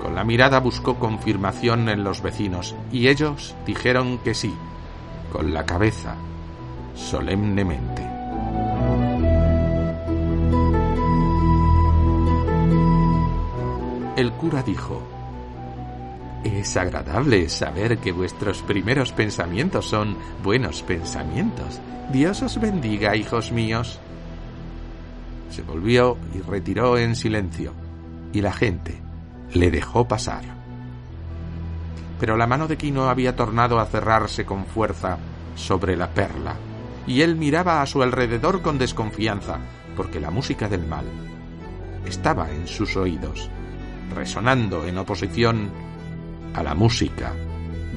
Con 0.01 0.15
la 0.15 0.23
mirada 0.23 0.59
buscó 0.59 0.95
confirmación 0.95 1.89
en 1.89 2.03
los 2.03 2.21
vecinos 2.21 2.75
y 2.91 3.07
ellos 3.07 3.55
dijeron 3.65 4.19
que 4.19 4.33
sí, 4.33 4.53
con 5.31 5.53
la 5.53 5.65
cabeza 5.65 6.15
solemnemente. 6.95 8.03
El 14.15 14.31
cura 14.31 14.63
dijo, 14.63 15.03
Es 16.55 16.77
agradable 16.77 17.49
saber 17.49 17.97
que 17.97 18.13
vuestros 18.13 18.61
primeros 18.61 19.11
pensamientos 19.11 19.89
son 19.89 20.17
buenos 20.43 20.81
pensamientos. 20.81 21.81
Dios 22.11 22.41
os 22.41 22.59
bendiga, 22.61 23.15
hijos 23.17 23.51
míos. 23.51 23.99
Se 25.49 25.61
volvió 25.61 26.17
y 26.33 26.39
retiró 26.39 26.97
en 26.97 27.15
silencio, 27.15 27.73
y 28.31 28.39
la 28.39 28.53
gente 28.53 29.01
le 29.53 29.71
dejó 29.71 30.07
pasar. 30.07 30.43
Pero 32.19 32.37
la 32.37 32.47
mano 32.47 32.67
de 32.67 32.77
Quino 32.77 33.09
había 33.09 33.35
tornado 33.35 33.79
a 33.79 33.85
cerrarse 33.85 34.45
con 34.45 34.65
fuerza 34.65 35.17
sobre 35.55 35.97
la 35.97 36.09
perla 36.09 36.55
y 37.05 37.21
él 37.21 37.35
miraba 37.35 37.81
a 37.81 37.85
su 37.85 38.03
alrededor 38.03 38.61
con 38.61 38.77
desconfianza, 38.77 39.59
porque 39.95 40.19
la 40.19 40.31
música 40.31 40.67
del 40.67 40.85
mal 40.85 41.05
estaba 42.05 42.49
en 42.51 42.67
sus 42.67 42.95
oídos, 42.95 43.49
resonando 44.15 44.85
en 44.85 44.97
oposición 44.97 45.69
a 46.53 46.63
la 46.63 46.75
música 46.75 47.33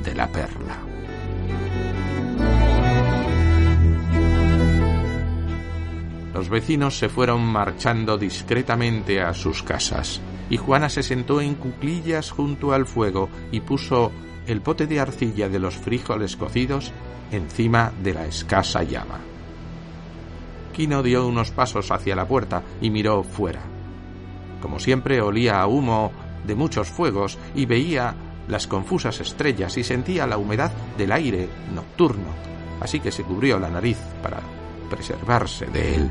de 0.05 0.15
la 0.15 0.27
perla. 0.29 0.79
Los 6.35 6.49
vecinos 6.49 6.99
se 6.99 7.09
fueron 7.09 7.43
marchando 7.43 8.17
discretamente 8.17 9.21
a 9.21 9.35
sus 9.35 9.63
casas, 9.63 10.21
y 10.49 10.57
Juana 10.57 10.89
se 10.89 11.03
sentó 11.03 11.41
en 11.41 11.55
cuclillas 11.55 12.31
junto 12.31 12.73
al 12.73 12.87
fuego 12.87 13.29
y 13.53 13.61
puso 13.61 14.11
el 14.47 14.61
pote 14.63 14.87
de 14.87 15.01
arcilla 15.01 15.49
de 15.49 15.59
los 15.59 15.77
frijoles 15.77 16.37
cocidos 16.37 16.93
encima 17.31 17.93
de 18.03 18.15
la 18.15 18.27
escasa 18.27 18.83
llama. 18.83 19.21
Quino 20.73 21.03
dio 21.03 21.27
unos 21.27 21.51
pasos 21.51 21.91
hacia 21.91 22.17
la 22.17 22.27
puerta 22.27 22.63
y 22.81 22.91
miró 22.91 23.23
fuera. 23.23 23.61
Como 24.61 24.79
siempre 24.79 25.21
olía 25.21 25.61
a 25.61 25.67
humo 25.67 26.11
de 26.47 26.55
muchos 26.55 26.89
fuegos 26.89 27.39
y 27.55 27.67
veía 27.67 28.15
las 28.51 28.67
confusas 28.67 29.21
estrellas 29.21 29.77
y 29.79 29.85
sentía 29.85 30.27
la 30.27 30.37
humedad 30.37 30.73
del 30.99 31.13
aire 31.13 31.49
nocturno, 31.75 32.29
así 32.81 33.01
que 33.01 33.13
se 33.13 33.23
cubrió 33.23 33.59
la 33.59 33.71
nariz 33.71 33.99
para 34.23 34.41
preservarse 34.91 35.67
de 35.67 35.95
él. 35.95 36.11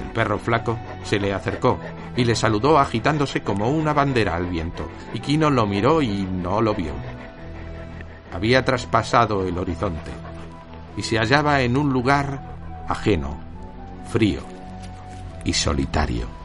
El 0.00 0.12
perro 0.12 0.38
flaco 0.38 0.78
se 1.04 1.18
le 1.18 1.32
acercó 1.32 1.78
y 2.16 2.24
le 2.24 2.34
saludó 2.34 2.78
agitándose 2.78 3.42
como 3.42 3.70
una 3.70 3.92
bandera 3.92 4.36
al 4.36 4.46
viento, 4.46 4.88
y 5.14 5.20
Quino 5.20 5.50
lo 5.50 5.66
miró 5.66 6.02
y 6.02 6.22
no 6.22 6.60
lo 6.60 6.74
vio 6.74 6.94
había 8.32 8.64
traspasado 8.64 9.46
el 9.46 9.58
horizonte. 9.58 10.10
y 10.96 11.02
se 11.02 11.18
hallaba 11.18 11.62
en 11.62 11.76
un 11.76 11.92
lugar 11.92 12.84
ajeno, 12.88 13.38
frío 14.10 14.42
y 15.44 15.52
solitario. 15.52 16.39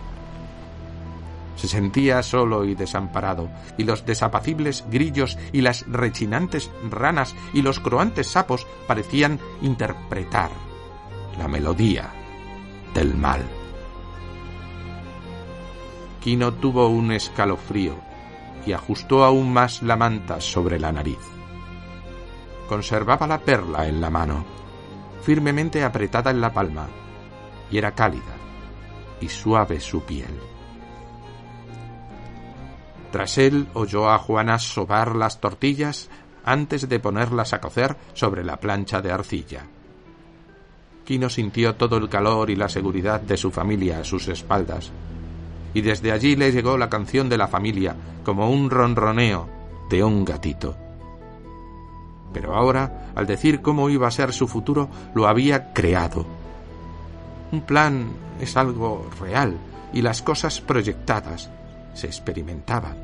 Se 1.56 1.68
sentía 1.68 2.22
solo 2.22 2.66
y 2.66 2.76
desamparado, 2.76 3.50
y 3.78 3.84
los 3.84 4.06
desapacibles 4.06 4.86
grillos 4.90 5.38
y 5.54 5.62
las 5.62 5.86
rechinantes 5.88 6.70
ranas 6.90 7.34
y 7.54 7.62
los 7.62 7.80
croantes 7.80 8.28
sapos 8.28 8.68
parecían 8.88 9.40
interpretar 9.62 10.52
la 11.38 11.48
melodía 11.48 12.12
del 12.94 13.16
mal. 13.16 13.42
Quino 16.22 16.54
tuvo 16.54 16.88
un 16.88 17.12
escalofrío 17.12 17.96
y 18.66 18.74
ajustó 18.74 19.24
aún 19.24 19.54
más 19.54 19.84
la 19.84 19.96
manta 19.96 20.42
sobre 20.42 20.80
la 20.80 20.92
nariz. 20.92 21.20
Conservaba 22.68 23.28
la 23.28 23.40
perla 23.40 23.88
en 23.88 24.02
la 24.02 24.10
mano, 24.10 24.44
firmemente 25.22 25.84
apretada 25.84 26.32
en 26.32 26.42
la 26.42 26.52
palma, 26.52 26.88
y 27.70 27.78
era 27.78 27.92
cálida 27.92 28.36
y 29.22 29.30
suave 29.30 29.80
su 29.80 30.02
piel. 30.02 30.40
Tras 33.16 33.38
él 33.38 33.70
oyó 33.76 34.10
a 34.10 34.18
Juana 34.18 34.60
sobar 34.60 35.16
las 35.16 35.40
tortillas 35.40 36.10
antes 36.44 36.90
de 36.90 37.00
ponerlas 37.00 37.54
a 37.54 37.62
cocer 37.62 37.96
sobre 38.14 38.44
la 38.44 38.58
plancha 38.58 39.02
de 39.02 39.10
arcilla. 39.10 39.64
Quino 41.06 41.30
sintió 41.30 41.76
todo 41.76 41.96
el 41.96 42.10
calor 42.10 42.50
y 42.50 42.58
la 42.58 42.68
seguridad 42.68 43.22
de 43.22 43.38
su 43.38 43.52
familia 43.52 44.00
a 44.00 44.04
sus 44.04 44.28
espaldas, 44.28 44.92
y 45.74 45.80
desde 45.80 46.12
allí 46.12 46.36
le 46.36 46.52
llegó 46.52 46.78
la 46.78 46.90
canción 46.90 47.30
de 47.30 47.38
la 47.38 47.48
familia 47.48 47.96
como 48.26 48.52
un 48.52 48.70
ronroneo 48.70 49.48
de 49.90 50.04
un 50.04 50.26
gatito. 50.26 50.76
Pero 52.34 52.54
ahora, 52.54 53.12
al 53.16 53.26
decir 53.28 53.62
cómo 53.62 53.90
iba 53.90 54.10
a 54.10 54.12
ser 54.12 54.34
su 54.34 54.46
futuro, 54.46 54.90
lo 55.14 55.30
había 55.30 55.72
creado. 55.72 56.26
Un 57.54 57.62
plan 57.62 58.10
es 58.42 58.58
algo 58.58 59.10
real 59.22 59.58
y 59.94 60.02
las 60.02 60.22
cosas 60.22 60.60
proyectadas 60.60 61.50
se 61.96 62.06
experimentaban. 62.06 62.96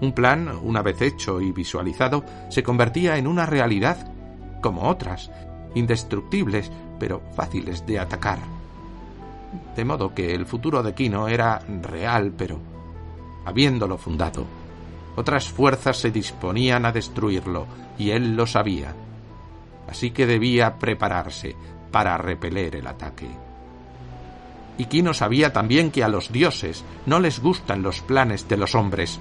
Un 0.00 0.12
plan, 0.12 0.48
una 0.62 0.82
vez 0.82 1.02
hecho 1.02 1.40
y 1.40 1.50
visualizado, 1.50 2.24
se 2.48 2.62
convertía 2.62 3.16
en 3.16 3.26
una 3.26 3.44
realidad 3.44 4.12
como 4.62 4.88
otras, 4.88 5.30
indestructibles, 5.74 6.70
pero 6.98 7.20
fáciles 7.34 7.84
de 7.86 7.98
atacar. 7.98 8.38
De 9.74 9.84
modo 9.84 10.14
que 10.14 10.34
el 10.34 10.46
futuro 10.46 10.82
de 10.82 10.94
Kino 10.94 11.28
era 11.28 11.58
real, 11.82 12.32
pero, 12.36 12.60
habiéndolo 13.44 13.98
fundado, 13.98 14.46
otras 15.16 15.48
fuerzas 15.48 15.98
se 15.98 16.10
disponían 16.10 16.86
a 16.86 16.92
destruirlo, 16.92 17.66
y 17.98 18.10
él 18.10 18.36
lo 18.36 18.46
sabía. 18.46 18.94
Así 19.88 20.12
que 20.12 20.26
debía 20.26 20.78
prepararse 20.78 21.54
para 21.90 22.16
repeler 22.16 22.76
el 22.76 22.86
ataque. 22.86 23.49
Y 24.80 24.86
Kino 24.86 25.12
sabía 25.12 25.52
también 25.52 25.90
que 25.90 26.02
a 26.02 26.08
los 26.08 26.32
dioses 26.32 26.86
no 27.04 27.20
les 27.20 27.42
gustan 27.42 27.82
los 27.82 28.00
planes 28.00 28.48
de 28.48 28.56
los 28.56 28.74
hombres, 28.74 29.20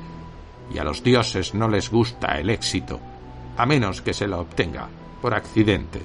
y 0.74 0.78
a 0.78 0.86
los 0.86 1.04
dioses 1.04 1.54
no 1.54 1.68
les 1.68 1.92
gusta 1.92 2.40
el 2.40 2.50
éxito, 2.50 3.02
a 3.58 3.66
menos 3.66 4.02
que 4.02 4.14
se 4.14 4.26
lo 4.26 4.40
obtenga 4.40 4.88
por 5.22 5.34
accidente. 5.34 6.00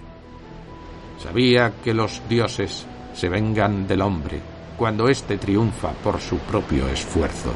Sabía 1.23 1.73
que 1.85 1.95
los 1.95 2.21
dioses 2.29 2.85
se 3.15 3.29
vengan 3.29 3.87
del 3.87 4.03
hombre 4.03 4.41
cuando 4.77 5.09
éste 5.09 5.39
triunfa 5.39 5.93
por 6.03 6.21
su 6.21 6.39
propio 6.39 6.89
esfuerzo. 6.89 7.55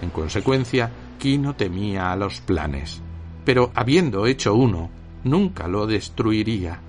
En 0.00 0.10
consecuencia, 0.10 0.92
Kino 1.18 1.56
temía 1.56 2.12
a 2.12 2.16
los 2.16 2.40
planes, 2.40 3.02
pero 3.44 3.72
habiendo 3.74 4.26
hecho 4.26 4.54
uno, 4.54 4.90
nunca 5.24 5.66
lo 5.66 5.88
destruiría. 5.88 6.82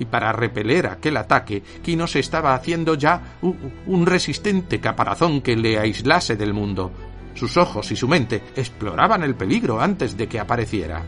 Y 0.00 0.06
para 0.06 0.32
repeler 0.32 0.86
aquel 0.86 1.18
ataque, 1.18 1.62
Kino 1.82 2.06
se 2.06 2.20
estaba 2.20 2.54
haciendo 2.54 2.94
ya 2.94 3.36
un 3.42 4.06
resistente 4.06 4.80
caparazón 4.80 5.42
que 5.42 5.54
le 5.54 5.78
aislase 5.78 6.36
del 6.36 6.54
mundo, 6.54 6.90
sus 7.34 7.58
ojos 7.58 7.92
y 7.92 7.96
su 7.96 8.08
mente 8.08 8.42
exploraban 8.56 9.22
el 9.22 9.34
peligro 9.34 9.78
antes 9.78 10.16
de 10.16 10.26
que 10.26 10.40
apareciera. 10.40 11.04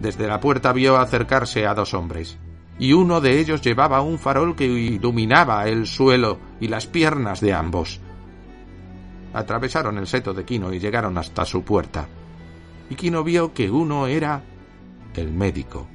Desde 0.00 0.28
la 0.28 0.38
puerta 0.38 0.72
vio 0.72 0.96
acercarse 0.96 1.66
a 1.66 1.74
dos 1.74 1.92
hombres, 1.92 2.38
y 2.78 2.92
uno 2.92 3.20
de 3.20 3.40
ellos 3.40 3.62
llevaba 3.62 4.00
un 4.00 4.20
farol 4.20 4.54
que 4.54 4.66
iluminaba 4.66 5.66
el 5.66 5.88
suelo 5.88 6.38
y 6.60 6.68
las 6.68 6.86
piernas 6.86 7.40
de 7.40 7.52
ambos. 7.52 8.00
Atravesaron 9.34 9.98
el 9.98 10.06
seto 10.06 10.32
de 10.34 10.44
Quino 10.44 10.72
y 10.72 10.78
llegaron 10.78 11.18
hasta 11.18 11.44
su 11.44 11.64
puerta. 11.64 12.06
Y 12.88 12.94
Quino 12.94 13.24
vio 13.24 13.52
que 13.52 13.68
uno 13.68 14.06
era 14.06 14.40
el 15.16 15.32
médico 15.32 15.88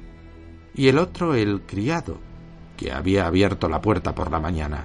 y 0.78 0.86
el 0.86 0.98
otro 0.98 1.34
el 1.34 1.62
criado, 1.62 2.18
que 2.76 2.92
había 2.92 3.26
abierto 3.26 3.68
la 3.68 3.80
puerta 3.80 4.14
por 4.14 4.30
la 4.30 4.38
mañana. 4.38 4.84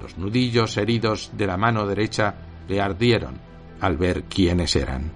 Los 0.00 0.16
nudillos 0.16 0.76
heridos 0.76 1.32
de 1.36 1.44
la 1.48 1.56
mano 1.56 1.88
derecha 1.88 2.32
le 2.68 2.80
ardieron 2.80 3.34
al 3.80 3.96
ver 3.96 4.22
quiénes 4.24 4.76
eran. 4.76 5.10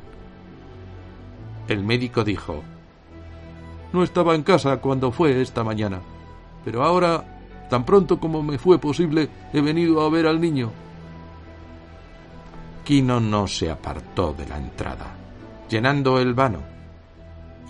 El 1.68 1.84
médico 1.84 2.24
dijo 2.24 2.64
No 3.92 4.02
estaba 4.02 4.34
en 4.34 4.42
casa 4.42 4.78
cuando 4.78 5.12
fue 5.12 5.40
esta 5.40 5.62
mañana, 5.62 6.00
pero 6.64 6.82
ahora, 6.82 7.22
tan 7.70 7.84
pronto 7.84 8.18
como 8.18 8.42
me 8.42 8.58
fue 8.58 8.80
posible, 8.80 9.28
he 9.52 9.60
venido 9.60 10.00
a 10.00 10.10
ver 10.10 10.26
al 10.26 10.40
niño. 10.40 10.72
Quino 12.84 13.20
no 13.20 13.46
se 13.46 13.70
apartó 13.70 14.32
de 14.32 14.48
la 14.48 14.58
entrada, 14.58 15.14
llenando 15.70 16.18
el 16.18 16.34
vano, 16.34 16.58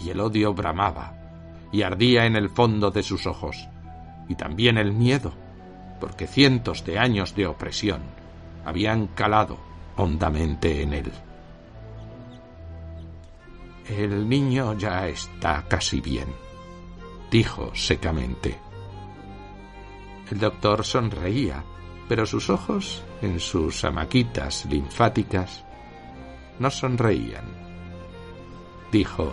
y 0.02 0.08
el 0.08 0.20
odio 0.20 0.54
bramaba 0.54 1.25
y 1.72 1.82
ardía 1.82 2.26
en 2.26 2.36
el 2.36 2.50
fondo 2.50 2.90
de 2.90 3.02
sus 3.02 3.26
ojos, 3.26 3.68
y 4.28 4.34
también 4.34 4.78
el 4.78 4.92
miedo 4.92 5.32
porque 6.00 6.26
cientos 6.26 6.84
de 6.84 6.98
años 6.98 7.34
de 7.34 7.46
opresión 7.46 8.02
habían 8.64 9.08
calado 9.08 9.58
hondamente 9.96 10.82
en 10.82 10.92
él. 10.94 11.12
El 13.88 14.28
niño 14.28 14.76
ya 14.76 15.06
está 15.06 15.64
casi 15.68 16.00
bien, 16.00 16.28
dijo 17.30 17.72
secamente. 17.74 18.58
El 20.30 20.38
doctor 20.38 20.84
sonreía, 20.84 21.64
pero 22.08 22.26
sus 22.26 22.50
ojos, 22.50 23.04
en 23.22 23.38
sus 23.38 23.84
amaquitas 23.84 24.66
linfáticas, 24.66 25.64
no 26.58 26.70
sonreían. 26.70 27.44
Dijo, 28.90 29.32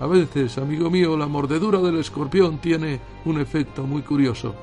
A 0.00 0.06
veces, 0.06 0.58
amigo 0.58 0.90
mío, 0.90 1.16
la 1.16 1.26
mordedura 1.26 1.78
del 1.78 1.98
escorpión 1.98 2.58
tiene 2.58 3.00
un 3.24 3.40
efecto 3.40 3.84
muy 3.84 4.02
curioso 4.02 4.54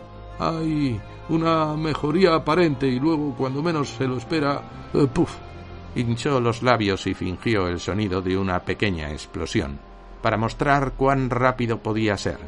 hay 0.42 1.00
una 1.30 1.76
mejoría 1.78 2.34
aparente 2.34 2.88
y 2.88 3.00
luego, 3.00 3.36
cuando 3.38 3.62
menos 3.62 3.90
se 3.90 4.08
lo 4.08 4.18
espera, 4.18 4.90
eh, 4.94 5.08
¡puf! 5.14 5.32
Hinchó 5.94 6.40
los 6.40 6.64
labios 6.64 7.06
y 7.06 7.14
fingió 7.14 7.68
el 7.68 7.80
sonido 7.80 8.22
de 8.22 8.38
una 8.38 8.60
pequeña 8.62 9.12
explosión, 9.12 9.80
para 10.22 10.38
mostrar 10.38 10.94
cuán 10.94 11.30
rápido 11.30 11.78
podía 11.78 12.18
ser. 12.18 12.40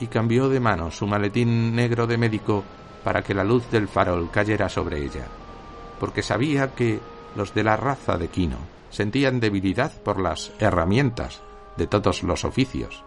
Y 0.00 0.06
cambió 0.06 0.48
de 0.48 0.60
mano 0.60 0.90
su 0.90 1.06
maletín 1.06 1.74
negro 1.74 2.06
de 2.06 2.16
médico 2.16 2.64
para 3.04 3.22
que 3.22 3.34
la 3.34 3.44
luz 3.44 3.70
del 3.70 3.86
farol 3.86 4.30
cayera 4.30 4.68
sobre 4.68 5.04
ella, 5.04 5.26
porque 6.00 6.22
sabía 6.22 6.74
que 6.74 7.00
los 7.36 7.52
de 7.52 7.64
la 7.64 7.76
raza 7.76 8.16
de 8.16 8.28
Quino 8.28 8.58
sentían 8.88 9.40
debilidad 9.40 9.92
por 10.02 10.20
las 10.20 10.52
herramientas 10.58 11.42
de 11.76 11.86
todos 11.86 12.22
los 12.22 12.44
oficios 12.44 13.02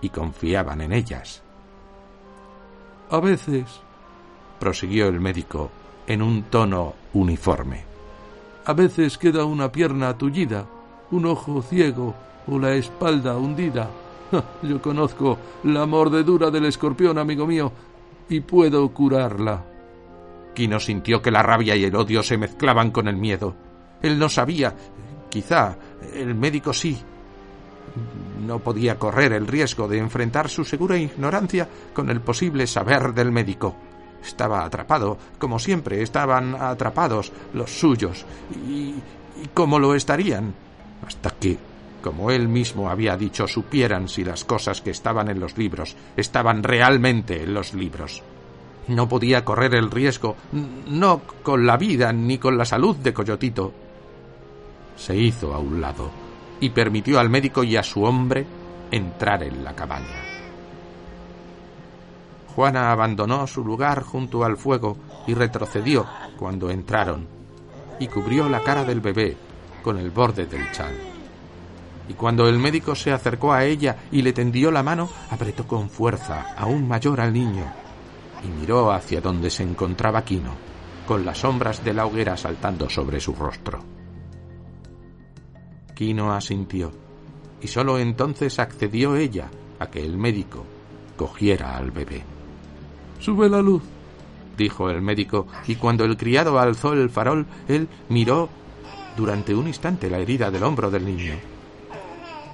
y 0.00 0.08
confiaban 0.08 0.80
en 0.80 0.92
ellas. 0.92 1.42
A 3.10 3.20
veces, 3.20 3.80
prosiguió 4.58 5.08
el 5.08 5.20
médico 5.20 5.70
en 6.06 6.22
un 6.22 6.44
tono 6.44 6.94
uniforme. 7.14 7.84
A 8.64 8.72
veces 8.72 9.18
queda 9.18 9.44
una 9.44 9.70
pierna 9.70 10.16
tullida, 10.16 10.66
un 11.10 11.26
ojo 11.26 11.62
ciego 11.62 12.14
o 12.46 12.58
la 12.58 12.74
espalda 12.74 13.36
hundida. 13.36 13.90
Yo 14.62 14.80
conozco 14.80 15.38
la 15.64 15.86
mordedura 15.86 16.50
del 16.50 16.66
escorpión, 16.66 17.18
amigo 17.18 17.46
mío, 17.46 17.72
y 18.28 18.40
puedo 18.40 18.88
curarla. 18.90 19.64
Quino 20.54 20.80
sintió 20.80 21.20
que 21.20 21.30
la 21.30 21.42
rabia 21.42 21.76
y 21.76 21.84
el 21.84 21.94
odio 21.96 22.22
se 22.22 22.38
mezclaban 22.38 22.90
con 22.90 23.08
el 23.08 23.16
miedo. 23.16 23.54
Él 24.00 24.18
no 24.18 24.28
sabía, 24.28 24.74
quizá 25.28 25.76
el 26.14 26.34
médico 26.34 26.72
sí, 26.72 26.98
no 28.40 28.58
podía 28.58 28.98
correr 28.98 29.32
el 29.32 29.46
riesgo 29.46 29.88
de 29.88 29.98
enfrentar 29.98 30.48
su 30.48 30.64
segura 30.64 30.96
ignorancia 30.96 31.68
con 31.92 32.10
el 32.10 32.20
posible 32.20 32.66
saber 32.66 33.14
del 33.14 33.32
médico. 33.32 33.74
Estaba 34.24 34.64
atrapado, 34.64 35.18
como 35.38 35.58
siempre 35.58 36.02
estaban 36.02 36.54
atrapados 36.54 37.32
los 37.54 37.70
suyos, 37.70 38.24
y, 38.66 38.94
y 39.42 39.48
cómo 39.52 39.78
lo 39.78 39.94
estarían, 39.94 40.54
hasta 41.06 41.30
que, 41.30 41.58
como 42.02 42.30
él 42.30 42.48
mismo 42.48 42.88
había 42.88 43.16
dicho, 43.16 43.48
supieran 43.48 44.08
si 44.08 44.24
las 44.24 44.44
cosas 44.44 44.80
que 44.80 44.90
estaban 44.90 45.28
en 45.28 45.40
los 45.40 45.58
libros 45.58 45.96
estaban 46.16 46.62
realmente 46.62 47.42
en 47.42 47.54
los 47.54 47.74
libros. 47.74 48.22
No 48.88 49.08
podía 49.08 49.44
correr 49.44 49.74
el 49.74 49.90
riesgo, 49.90 50.36
no 50.88 51.22
con 51.42 51.66
la 51.66 51.76
vida 51.76 52.12
ni 52.12 52.38
con 52.38 52.58
la 52.58 52.64
salud 52.64 52.96
de 52.96 53.12
Coyotito. 53.12 53.72
Se 54.96 55.16
hizo 55.16 55.54
a 55.54 55.58
un 55.58 55.80
lado 55.80 56.21
y 56.62 56.70
permitió 56.70 57.18
al 57.18 57.28
médico 57.28 57.64
y 57.64 57.76
a 57.76 57.82
su 57.82 58.04
hombre 58.04 58.46
entrar 58.92 59.42
en 59.42 59.64
la 59.64 59.74
cabaña. 59.74 60.22
Juana 62.54 62.92
abandonó 62.92 63.48
su 63.48 63.64
lugar 63.64 64.04
junto 64.04 64.44
al 64.44 64.56
fuego 64.56 64.96
y 65.26 65.34
retrocedió 65.34 66.06
cuando 66.38 66.70
entraron, 66.70 67.26
y 67.98 68.06
cubrió 68.06 68.48
la 68.48 68.60
cara 68.60 68.84
del 68.84 69.00
bebé 69.00 69.36
con 69.82 69.98
el 69.98 70.10
borde 70.10 70.46
del 70.46 70.70
chal. 70.70 70.94
Y 72.08 72.14
cuando 72.14 72.46
el 72.46 72.60
médico 72.60 72.94
se 72.94 73.10
acercó 73.10 73.52
a 73.52 73.64
ella 73.64 73.96
y 74.12 74.22
le 74.22 74.32
tendió 74.32 74.70
la 74.70 74.84
mano, 74.84 75.08
apretó 75.30 75.66
con 75.66 75.90
fuerza 75.90 76.54
aún 76.56 76.86
mayor 76.86 77.20
al 77.20 77.32
niño 77.32 77.64
y 78.44 78.48
miró 78.48 78.92
hacia 78.92 79.20
donde 79.20 79.50
se 79.50 79.64
encontraba 79.64 80.24
Quino, 80.24 80.54
con 81.08 81.24
las 81.24 81.38
sombras 81.38 81.84
de 81.84 81.92
la 81.92 82.06
hoguera 82.06 82.36
saltando 82.36 82.88
sobre 82.88 83.18
su 83.18 83.34
rostro. 83.34 83.91
Quino 86.02 86.32
asintió, 86.32 86.90
y 87.60 87.68
sólo 87.68 87.96
entonces 87.96 88.58
accedió 88.58 89.14
ella 89.14 89.48
a 89.78 89.88
que 89.88 90.04
el 90.04 90.18
médico 90.18 90.64
cogiera 91.16 91.76
al 91.76 91.92
bebé. 91.92 92.24
Sube 93.20 93.48
la 93.48 93.62
luz, 93.62 93.84
dijo 94.58 94.90
el 94.90 95.00
médico, 95.00 95.46
y 95.68 95.76
cuando 95.76 96.04
el 96.04 96.16
criado 96.16 96.58
alzó 96.58 96.92
el 96.92 97.08
farol, 97.08 97.46
él 97.68 97.86
miró 98.08 98.48
durante 99.16 99.54
un 99.54 99.68
instante 99.68 100.10
la 100.10 100.18
herida 100.18 100.50
del 100.50 100.64
hombro 100.64 100.90
del 100.90 101.04
niño. 101.04 101.34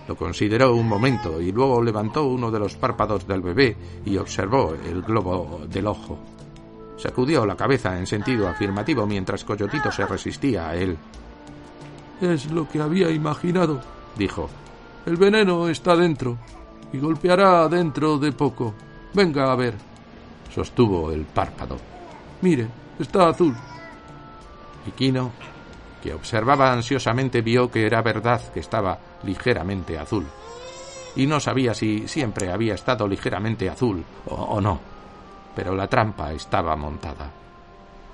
Lo 0.07 0.15
consideró 0.15 0.75
un 0.75 0.87
momento 0.87 1.41
y 1.41 1.51
luego 1.51 1.83
levantó 1.83 2.27
uno 2.27 2.51
de 2.51 2.59
los 2.59 2.77
párpados 2.77 3.27
del 3.27 3.41
bebé 3.41 3.75
y 4.05 4.19
observó 4.19 4.75
el 4.75 5.01
globo 5.01 5.63
del 5.67 5.87
ojo. 5.87 6.19
Sacudió 6.99 7.47
la 7.47 7.57
cabeza 7.57 7.99
en 7.99 8.07
sentido 8.07 8.47
afirmativo 8.47 9.07
mientras 9.07 9.43
Coyotito 9.43 9.91
se 9.91 10.05
resistía 10.05 10.69
a 10.69 10.77
él. 10.77 10.99
Es 12.21 12.51
lo 12.51 12.69
que 12.69 12.81
había 12.81 13.11
imaginado, 13.11 13.81
dijo. 14.17 14.49
El 15.07 15.17
veneno 15.17 15.69
está 15.69 15.97
dentro 15.97 16.37
y 16.93 16.99
golpeará 16.99 17.69
dentro 17.69 18.19
de 18.19 18.33
poco. 18.33 18.75
Venga 19.15 19.53
a 19.53 19.57
ver. 19.57 19.75
Sostuvo 20.55 21.13
el 21.13 21.23
párpado. 21.23 21.77
Mire, 22.43 22.67
está 22.99 23.29
azul. 23.29 23.55
Y 24.87 24.91
Quino 24.93 25.31
que 26.03 26.15
observaba 26.15 26.73
ansiosamente 26.73 27.43
vio 27.43 27.71
que 27.71 27.87
era 27.87 28.03
verdad 28.03 28.41
que 28.53 28.61
estaba 28.61 28.99
ligeramente 29.25 29.99
azul. 29.99 30.27
Y 31.17 31.27
no 31.27 31.41
sabía 31.41 31.75
si 31.75 32.07
siempre 32.07 32.53
había 32.53 32.75
estado 32.75 33.09
ligeramente 33.09 33.69
azul 33.69 34.05
o, 34.27 34.61
no. 34.61 34.79
Pero 35.55 35.75
la 35.75 35.89
trampa 35.89 36.33
estaba 36.33 36.77
montada. 36.77 37.31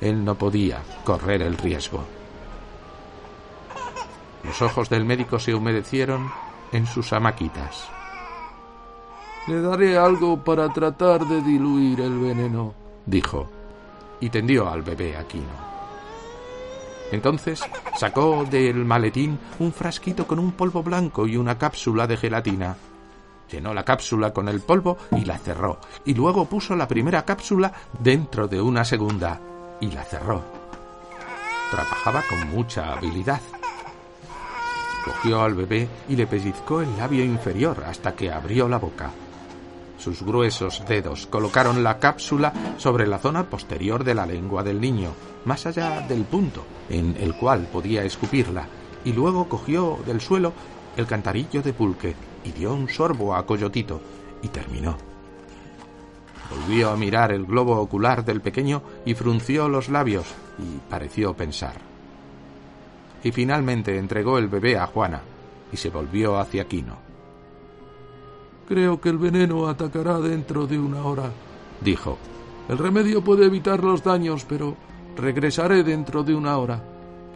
Él 0.01 0.25
no 0.25 0.35
podía 0.35 0.81
correr 1.05 1.43
el 1.43 1.59
riesgo. 1.59 2.05
Los 4.45 4.61
ojos 4.63 4.89
del 4.89 5.05
médico 5.05 5.39
se 5.39 5.55
humedecieron 5.55 6.31
en 6.73 6.87
sus 6.87 7.13
amaquitas. 7.13 7.89
Le 9.47 9.61
daré 9.61 9.97
algo 9.99 10.43
para 10.43 10.69
tratar 10.71 11.27
de 11.27 11.43
diluir 11.43 12.01
el 12.01 12.19
veneno, 12.19 12.75
dijo, 13.05 13.49
y 14.21 14.31
tendió 14.31 14.69
al 14.69 14.83
bebé 14.83 15.17
Aquino. 15.17 15.75
Entonces 17.13 17.63
sacó 17.99 18.45
del 18.45 18.85
maletín 18.85 19.39
un 19.59 19.73
frasquito 19.73 20.27
con 20.27 20.39
un 20.39 20.53
polvo 20.53 20.83
blanco 20.83 21.27
y 21.27 21.37
una 21.37 21.59
cápsula 21.59 22.07
de 22.07 22.17
gelatina. 22.17 22.77
Llenó 23.51 23.75
la 23.75 23.85
cápsula 23.85 24.33
con 24.33 24.49
el 24.49 24.61
polvo 24.61 24.97
y 25.13 25.25
la 25.25 25.39
cerró, 25.39 25.79
y 26.05 26.15
luego 26.15 26.47
puso 26.47 26.75
la 26.75 26.89
primera 26.89 27.25
cápsula 27.25 27.73
dentro 28.01 28.49
de 28.49 28.61
una 28.61 28.85
segunda 28.85 29.39
y 29.81 29.91
la 29.91 30.03
cerró. 30.03 30.43
Trabajaba 31.71 32.23
con 32.29 32.49
mucha 32.51 32.93
habilidad. 32.93 33.41
Cogió 35.05 35.43
al 35.43 35.55
bebé 35.55 35.87
y 36.09 36.17
le 36.17 36.27
pellizcó 36.27 36.81
el 36.81 36.97
labio 36.97 37.25
inferior 37.25 37.85
hasta 37.87 38.15
que 38.15 38.33
abrió 38.33 38.69
la 38.69 38.79
boca. 38.79 39.11
Sus 39.99 40.23
gruesos 40.23 40.83
dedos 40.89 41.27
colocaron 41.27 41.85
la 41.85 41.99
cápsula 41.99 42.53
sobre 42.79 43.07
la 43.07 43.19
zona 43.19 43.49
posterior 43.49 44.03
de 44.03 44.15
la 44.15 44.27
lengua 44.27 44.63
del 44.63 44.81
niño, 44.81 45.11
más 45.45 45.67
allá 45.67 46.01
del 46.01 46.25
punto 46.25 46.65
en 46.89 47.17
el 47.21 47.35
cual 47.35 47.69
podía 47.71 48.03
escupirla, 48.05 48.67
y 49.05 49.13
luego 49.13 49.49
cogió 49.49 49.99
del 50.07 50.21
suelo 50.21 50.53
el 50.97 51.07
cantarillo 51.07 51.63
de 51.63 51.73
pulque 51.73 52.15
y 52.45 52.53
dio 52.53 52.75
un 52.75 52.89
sorbo 52.89 53.35
a 53.35 53.45
Coyotito 53.45 54.01
y 54.43 54.49
terminó. 54.49 54.97
Volvió 56.51 56.91
a 56.91 56.97
mirar 56.97 57.33
el 57.33 57.47
globo 57.47 57.81
ocular 57.81 58.25
del 58.25 58.41
pequeño 58.41 58.83
y 59.05 59.15
frunció 59.15 59.69
los 59.69 59.89
labios 59.89 60.27
y 60.59 60.79
pareció 60.89 61.35
pensar. 61.35 61.94
Y 63.25 63.33
finalmente 63.33 63.99
entregó 63.99 64.39
el 64.39 64.49
bebé 64.49 64.79
a 64.79 64.87
Juana 64.87 65.23
y 65.73 65.77
se 65.77 65.91
volvió 65.91 66.39
hacia 66.39 66.69
Quino. 66.69 66.99
Creo 68.69 69.01
que 69.01 69.09
el 69.09 69.19
veneno 69.19 69.67
atacará 69.67 70.21
dentro 70.21 70.67
de 70.67 70.79
una 70.79 71.05
hora, 71.05 71.31
dijo. 71.81 72.19
El 72.69 72.79
remedio 72.79 73.23
puede 73.23 73.47
evitar 73.47 73.83
los 73.83 74.03
daños, 74.03 74.47
pero 74.49 74.77
regresaré 75.17 75.83
dentro 75.83 76.23
de 76.23 76.35
una 76.35 76.57
hora. 76.57 76.83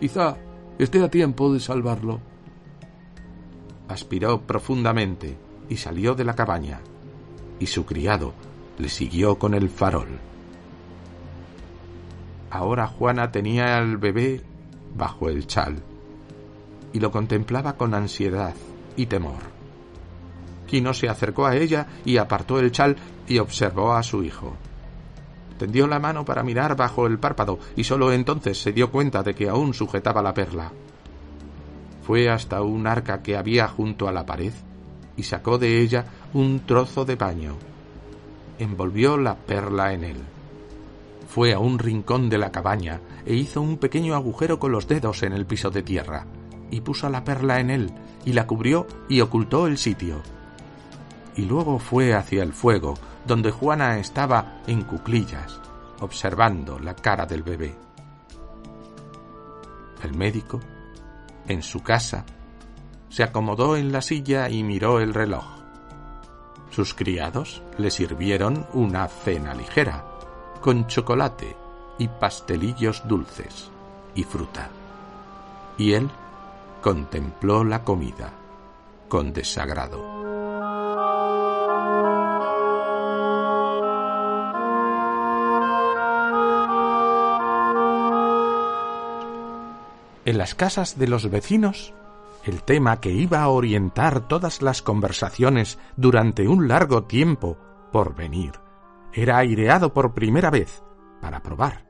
Quizá 0.01 0.37
esté 0.79 1.03
a 1.03 1.11
tiempo 1.11 1.53
de 1.53 1.61
salvarlo. 1.61 2.21
Aspiró 3.89 4.41
profundamente 4.43 5.37
y 5.69 5.77
salió 5.77 6.15
de 6.15 6.25
la 6.25 6.35
cabaña, 6.35 6.81
y 7.59 7.67
su 7.67 7.85
criado 7.85 8.33
le 8.79 8.89
siguió 8.89 9.39
con 9.39 9.55
el 9.55 9.69
farol. 9.69 10.19
Ahora 12.51 12.87
Juana 12.87 13.31
tenía 13.31 13.77
al 13.77 13.99
bebé 13.99 14.43
bajo 14.95 15.29
el 15.29 15.47
chal 15.47 15.83
y 16.93 17.01
lo 17.01 17.11
contemplaba 17.11 17.75
con 17.75 17.95
ansiedad 17.95 18.55
y 18.97 19.07
temor. 19.07 19.59
Quino 20.67 20.93
se 20.93 21.09
acercó 21.09 21.47
a 21.47 21.57
ella 21.57 21.87
y 22.05 22.19
apartó 22.19 22.59
el 22.59 22.73
chal 22.73 22.97
y 23.27 23.39
observó 23.39 23.95
a 23.95 24.03
su 24.03 24.23
hijo. 24.23 24.55
Tendió 25.59 25.87
la 25.87 25.99
mano 25.99 26.25
para 26.25 26.43
mirar 26.43 26.77
bajo 26.77 27.07
el 27.07 27.19
párpado 27.19 27.59
y 27.75 27.85
sólo 27.85 28.13
entonces 28.13 28.61
se 28.61 28.73
dio 28.73 28.91
cuenta 28.91 29.23
de 29.23 29.35
que 29.35 29.49
aún 29.49 29.75
sujetaba 29.75 30.23
la 30.23 30.35
perla. 30.35 30.71
Fue 32.03 32.31
hasta 32.31 32.63
un 32.63 32.87
arca 32.87 33.23
que 33.23 33.37
había 33.37 33.67
junto 33.69 34.09
a 34.09 34.13
la 34.13 34.25
pared 34.25 34.53
y 35.17 35.25
sacó 35.25 35.59
de 35.59 35.81
ella 35.81 36.05
un 36.33 36.61
trozo 36.61 37.05
de 37.05 37.17
paño. 37.17 37.57
Envolvió 38.59 39.17
la 39.17 39.35
perla 39.37 39.93
en 39.93 40.05
él. 40.05 40.17
Fue 41.29 41.53
a 41.53 41.59
un 41.59 41.79
rincón 41.79 42.29
de 42.29 42.39
la 42.39 42.51
cabaña 42.51 43.01
e 43.25 43.35
hizo 43.35 43.61
un 43.63 43.77
pequeño 43.77 44.15
agujero 44.15 44.59
con 44.59 44.73
los 44.73 44.89
dedos 44.89 45.23
en 45.23 45.33
el 45.33 45.47
piso 45.47 45.71
de 45.71 45.83
tierra, 45.83 46.27
y 46.71 46.81
puso 46.81 47.09
la 47.09 47.23
perla 47.23 47.61
en 47.61 47.71
él, 47.71 47.93
y 48.25 48.33
la 48.33 48.47
cubrió 48.47 48.87
y 49.09 49.21
ocultó 49.21 49.67
el 49.67 49.79
sitio 49.79 50.23
y 51.39 51.43
luego 51.43 51.79
fue 51.79 52.15
hacia 52.15 52.43
el 52.43 52.53
fuego, 52.53 52.95
donde 53.25 53.53
Juana 53.53 53.99
estaba 53.99 54.61
en 54.67 54.83
cuclillas, 54.83 55.61
observando 56.01 56.81
la 56.81 56.97
cara 56.97 57.27
del 57.27 57.45
bebé. 57.45 57.77
El 60.03 60.17
médico, 60.17 60.59
en 61.47 61.63
su 61.63 61.81
casa, 61.81 62.25
se 63.09 63.23
acomodó 63.23 63.77
en 63.77 63.93
la 63.93 64.03
silla 64.03 64.51
y 64.51 64.65
miró 64.65 64.99
el 64.99 65.15
reloj. 65.15 65.45
Sus 66.71 66.93
criados 66.93 67.63
le 67.79 67.93
sirvieron 67.93 68.67
una 68.73 69.07
cena 69.07 69.55
ligera, 69.55 70.05
con 70.61 70.87
chocolate 70.87 71.57
y 71.99 72.09
pastelillos 72.09 73.07
dulces 73.07 73.71
y 74.15 74.25
fruta. 74.25 74.71
Y 75.77 75.93
él 75.93 76.09
contempló 76.81 77.65
la 77.65 77.85
comida 77.85 78.33
con 79.09 79.33
desagrado. 79.33 80.19
En 90.25 90.37
las 90.37 90.55
casas 90.55 90.99
de 90.99 91.09
los 91.09 91.31
vecinos, 91.31 91.95
el 92.45 92.63
tema 92.63 93.01
que 93.01 93.11
iba 93.11 93.43
a 93.43 93.49
orientar 93.49 94.29
todas 94.29 94.61
las 94.61 94.83
conversaciones 94.83 95.79
durante 95.97 96.47
un 96.47 96.69
largo 96.69 97.05
tiempo 97.05 97.57
por 97.93 98.15
venir 98.15 98.68
era 99.13 99.39
aireado 99.39 99.93
por 99.93 100.15
primera 100.15 100.51
vez 100.51 100.83
para 101.21 101.43
probar. 101.43 101.87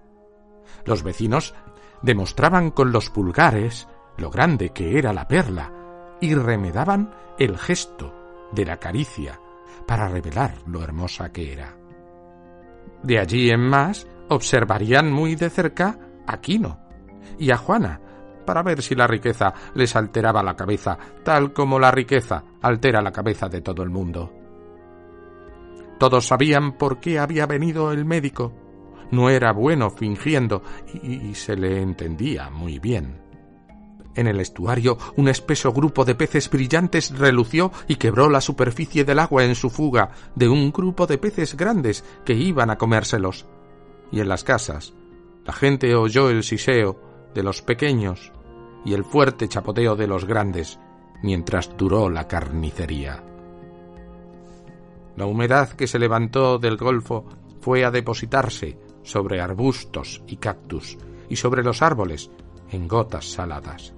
Los 0.84 1.02
vecinos 1.02 1.54
demostraban 2.02 2.70
con 2.70 2.92
los 2.92 3.10
pulgares 3.10 3.88
lo 4.16 4.30
grande 4.30 4.70
que 4.70 4.98
era 4.98 5.12
la 5.12 5.28
perla 5.28 5.72
y 6.20 6.34
remedaban 6.34 7.14
el 7.38 7.58
gesto 7.58 8.14
de 8.52 8.64
la 8.64 8.78
caricia 8.78 9.40
para 9.86 10.08
revelar 10.08 10.54
lo 10.66 10.82
hermosa 10.82 11.32
que 11.32 11.52
era. 11.52 11.76
De 13.02 13.18
allí 13.18 13.50
en 13.50 13.60
más 13.60 14.06
observarían 14.28 15.12
muy 15.12 15.34
de 15.36 15.50
cerca 15.50 15.98
a 16.26 16.40
Quino 16.40 16.80
y 17.38 17.50
a 17.50 17.56
Juana, 17.56 18.00
para 18.44 18.62
ver 18.62 18.82
si 18.82 18.94
la 18.94 19.06
riqueza 19.06 19.52
les 19.74 19.94
alteraba 19.94 20.42
la 20.42 20.56
cabeza, 20.56 20.98
tal 21.22 21.52
como 21.52 21.78
la 21.78 21.90
riqueza 21.90 22.42
altera 22.62 23.02
la 23.02 23.12
cabeza 23.12 23.48
de 23.48 23.60
todo 23.60 23.82
el 23.82 23.90
mundo. 23.90 24.37
Todos 25.98 26.26
sabían 26.26 26.72
por 26.72 27.00
qué 27.00 27.18
había 27.18 27.46
venido 27.46 27.92
el 27.92 28.04
médico. 28.04 28.52
No 29.10 29.30
era 29.30 29.52
bueno 29.52 29.90
fingiendo 29.90 30.62
y, 31.02 31.34
se 31.34 31.56
le 31.56 31.80
entendía 31.80 32.50
muy 32.50 32.78
bien. 32.78 33.20
En 34.14 34.26
el 34.26 34.40
estuario, 34.40 34.98
un 35.16 35.28
espeso 35.28 35.72
grupo 35.72 36.04
de 36.04 36.14
peces 36.14 36.50
brillantes 36.50 37.16
relució 37.16 37.72
y 37.86 37.96
quebró 37.96 38.28
la 38.28 38.40
superficie 38.40 39.04
del 39.04 39.18
agua 39.18 39.44
en 39.44 39.54
su 39.54 39.70
fuga 39.70 40.10
de 40.34 40.48
un 40.48 40.72
grupo 40.72 41.06
de 41.06 41.18
peces 41.18 41.56
grandes 41.56 42.04
que 42.24 42.34
iban 42.34 42.70
a 42.70 42.76
comérselos. 42.76 43.46
Y 44.10 44.20
en 44.20 44.28
las 44.28 44.44
casas, 44.44 44.94
la 45.44 45.52
gente 45.52 45.94
oyó 45.94 46.30
el 46.30 46.42
siseo 46.42 47.00
de 47.34 47.42
los 47.42 47.62
pequeños 47.62 48.32
y 48.84 48.94
el 48.94 49.04
fuerte 49.04 49.48
chapoteo 49.48 49.96
de 49.96 50.06
los 50.06 50.24
grandes 50.24 50.78
mientras 51.22 51.76
duró 51.76 52.10
la 52.10 52.26
carnicería. 52.26 53.27
La 55.18 55.26
humedad 55.26 55.68
que 55.72 55.86
se 55.86 55.98
levantó 55.98 56.58
del 56.58 56.78
golfo 56.78 57.26
fue 57.60 57.84
a 57.84 57.90
depositarse 57.90 58.78
sobre 59.02 59.42
arbustos 59.42 60.22
y 60.26 60.36
cactus 60.36 60.96
y 61.28 61.36
sobre 61.36 61.62
los 61.62 61.82
árboles 61.82 62.30
en 62.70 62.88
gotas 62.88 63.26
saladas 63.26 63.92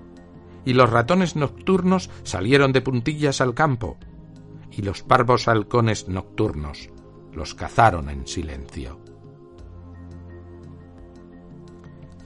y 0.65 0.73
los 0.73 0.91
ratones 0.91 1.37
nocturnos 1.37 2.11
salieron 2.23 2.73
de 2.73 2.83
puntillas 2.83 3.41
al 3.41 3.55
campo, 3.55 3.97
y 4.71 4.83
los 4.83 5.03
parvos 5.03 5.49
halcones 5.49 6.09
nocturnos 6.09 6.91
los 7.33 7.55
cazaron 7.55 8.11
en 8.11 8.27
silencio. 8.27 9.01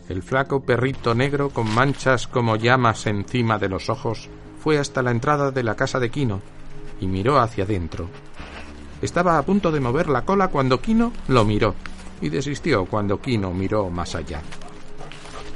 El 0.08 0.22
flaco 0.22 0.62
perrito 0.62 1.14
negro 1.14 1.48
con 1.50 1.72
manchas 1.74 2.26
como 2.26 2.56
llamas 2.56 3.06
encima 3.06 3.58
de 3.58 3.68
los 3.68 3.88
ojos 3.88 4.28
fue 4.58 4.78
hasta 4.78 5.02
la 5.02 5.10
entrada 5.10 5.50
de 5.50 5.62
la 5.62 5.76
casa 5.76 5.98
de 5.98 6.10
Quino 6.10 6.42
y 7.00 7.06
miró 7.06 7.38
hacia 7.38 7.64
adentro. 7.64 8.08
Estaba 9.04 9.36
a 9.36 9.42
punto 9.42 9.70
de 9.70 9.80
mover 9.80 10.08
la 10.08 10.24
cola 10.24 10.48
cuando 10.48 10.80
Quino 10.80 11.12
lo 11.28 11.44
miró 11.44 11.74
y 12.22 12.30
desistió 12.30 12.86
cuando 12.86 13.20
Quino 13.20 13.52
miró 13.52 13.90
más 13.90 14.14
allá. 14.14 14.40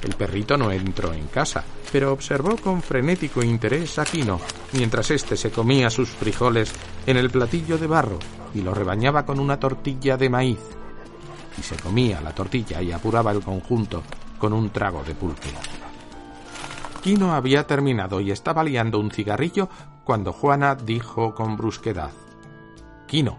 El 0.03 0.17
perrito 0.17 0.59
no 0.59 0.71
entró 0.71 1.15
en 1.15 1.29
casa, 1.29 1.65
pero 1.91 2.13
observó 2.13 2.59
con 2.59 2.83
frenético 2.83 3.43
interés 3.43 3.99
a 3.99 4.05
Quino, 4.05 4.39
mientras 4.75 5.11
éste 5.13 5.35
se 5.35 5.51
comía 5.51 5.89
sus 5.89 6.11
frijoles 6.11 6.71
en 7.07 7.17
el 7.17 7.31
platillo 7.31 7.79
de 7.79 7.87
barro 7.87 8.19
y 8.53 8.61
lo 8.61 8.75
rebañaba 8.75 9.25
con 9.25 9.41
una 9.41 9.59
tortilla 9.59 10.19
de 10.19 10.29
maíz. 10.29 10.61
Y 11.57 11.63
se 11.63 11.77
comía 11.77 12.21
la 12.21 12.35
tortilla 12.35 12.83
y 12.83 12.93
apuraba 12.93 13.33
el 13.33 13.41
conjunto 13.41 14.03
con 14.39 14.53
un 14.53 14.69
trago 14.69 15.03
de 15.05 15.15
pulque. 15.15 15.49
Quino 17.03 17.33
había 17.33 17.67
terminado 17.67 18.21
y 18.21 18.31
estaba 18.31 18.63
liando 18.63 19.01
un 19.01 19.11
cigarrillo 19.11 19.71
cuando 20.05 20.35
Juana 20.35 20.75
dijo 20.75 21.35
con 21.35 21.57
brusquedad 21.57 22.11
Quino. 23.09 23.39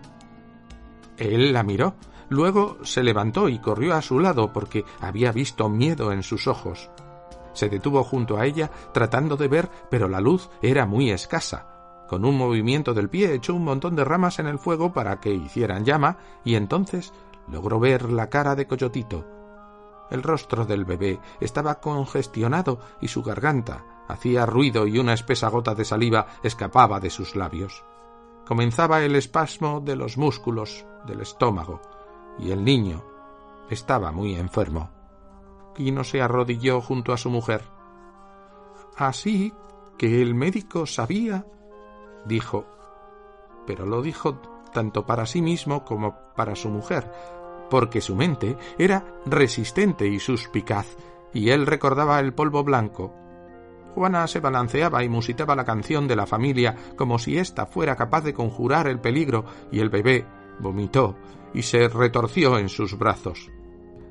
Él 1.18 1.54
la 1.54 1.64
miró 1.64 1.96
Luego 2.30 2.78
se 2.84 3.02
levantó 3.02 3.50
y 3.50 3.58
corrió 3.58 3.96
a 3.96 4.04
su 4.04 4.20
lado 4.20 4.54
porque 4.54 4.86
había 5.02 5.32
visto 5.32 5.68
miedo 5.68 6.12
en 6.12 6.22
sus 6.22 6.48
ojos. 6.48 6.90
Se 7.54 7.70
detuvo 7.70 8.04
junto 8.04 8.38
a 8.38 8.46
ella 8.46 8.70
tratando 8.94 9.36
de 9.36 9.48
ver, 9.48 9.70
pero 9.90 10.08
la 10.08 10.22
luz 10.22 10.50
era 10.62 10.86
muy 10.86 11.10
escasa. 11.10 12.06
Con 12.08 12.26
un 12.26 12.38
movimiento 12.38 12.94
del 12.94 13.10
pie 13.10 13.34
echó 13.34 13.56
un 13.56 13.64
montón 13.64 13.96
de 13.96 14.06
ramas 14.06 14.38
en 14.40 14.46
el 14.46 14.60
fuego 14.60 14.94
para 14.94 15.20
que 15.20 15.34
hicieran 15.34 15.86
llama 15.86 16.18
y 16.44 16.56
entonces 16.56 17.14
logró 17.48 17.80
ver 17.80 18.12
la 18.12 18.30
cara 18.30 18.56
de 18.56 18.68
Coyotito. 18.68 19.26
El 20.12 20.22
rostro 20.24 20.66
del 20.66 20.86
bebé 20.86 21.20
estaba 21.40 21.80
congestionado 21.80 22.80
y 23.02 23.08
su 23.08 23.24
garganta 23.24 24.06
hacía 24.08 24.46
ruido 24.46 24.88
y 24.88 24.98
una 24.98 25.14
espesa 25.14 25.50
gota 25.50 25.76
de 25.76 25.86
saliva 25.86 26.28
escapaba 26.44 27.00
de 27.00 27.10
sus 27.10 27.36
labios. 27.36 27.84
Comenzaba 28.50 29.04
el 29.04 29.16
espasmo 29.16 29.80
de 29.80 29.96
los 29.96 30.18
músculos 30.18 30.84
del 31.06 31.22
estómago 31.22 31.82
y 32.40 32.50
el 32.50 32.66
niño 32.66 33.06
estaba 33.70 34.12
muy 34.12 34.34
enfermo. 34.34 34.90
Quino 35.76 36.04
se 36.04 36.20
arrodilló 36.20 36.82
junto 36.82 37.14
a 37.14 37.18
su 37.18 37.30
mujer. 37.30 37.62
Así 38.98 39.54
que 40.00 40.24
el 40.24 40.34
médico 40.34 40.88
sabía, 40.88 41.46
dijo, 42.26 42.66
pero 43.68 43.86
lo 43.86 44.02
dijo 44.02 44.42
tanto 44.74 45.06
para 45.06 45.28
sí 45.28 45.44
mismo 45.44 45.86
como 45.86 46.16
para 46.36 46.56
su 46.56 46.70
mujer, 46.70 47.08
porque 47.70 48.02
su 48.02 48.16
mente 48.16 48.58
era 48.80 49.06
resistente 49.28 50.08
y 50.08 50.18
suspicaz, 50.18 50.88
y 51.36 51.52
él 51.52 51.68
recordaba 51.68 52.20
el 52.20 52.34
polvo 52.34 52.64
blanco. 52.64 53.14
Juana 53.96 54.28
se 54.28 54.40
balanceaba 54.40 55.04
y 55.04 55.10
musitaba 55.10 55.56
la 55.56 55.66
canción 55.66 56.08
de 56.08 56.16
la 56.16 56.26
familia 56.26 56.76
como 56.96 57.20
si 57.20 57.38
ésta 57.38 57.66
fuera 57.66 57.96
capaz 57.96 58.22
de 58.22 58.34
conjurar 58.34 58.88
el 58.88 59.00
peligro, 59.00 59.46
y 59.72 59.80
el 59.80 59.90
bebé 59.90 60.26
vomitó 60.60 61.16
y 61.54 61.64
se 61.64 61.88
retorció 61.88 62.58
en 62.58 62.70
sus 62.70 62.98
brazos. 62.98 63.50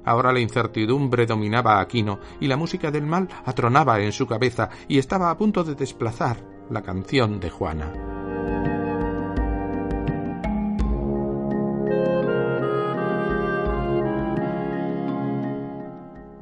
Ahora 0.04 0.32
la 0.32 0.40
incertidumbre 0.40 1.26
dominaba 1.26 1.76
a 1.76 1.80
Aquino 1.80 2.18
y 2.40 2.46
la 2.46 2.56
música 2.56 2.90
del 2.90 3.06
mal 3.06 3.28
atronaba 3.44 4.00
en 4.00 4.12
su 4.12 4.26
cabeza 4.26 4.70
y 4.88 4.98
estaba 4.98 5.30
a 5.30 5.36
punto 5.36 5.64
de 5.64 5.74
desplazar 5.74 6.38
la 6.70 6.82
canción 6.82 7.40
de 7.40 7.50
Juana. 7.50 7.92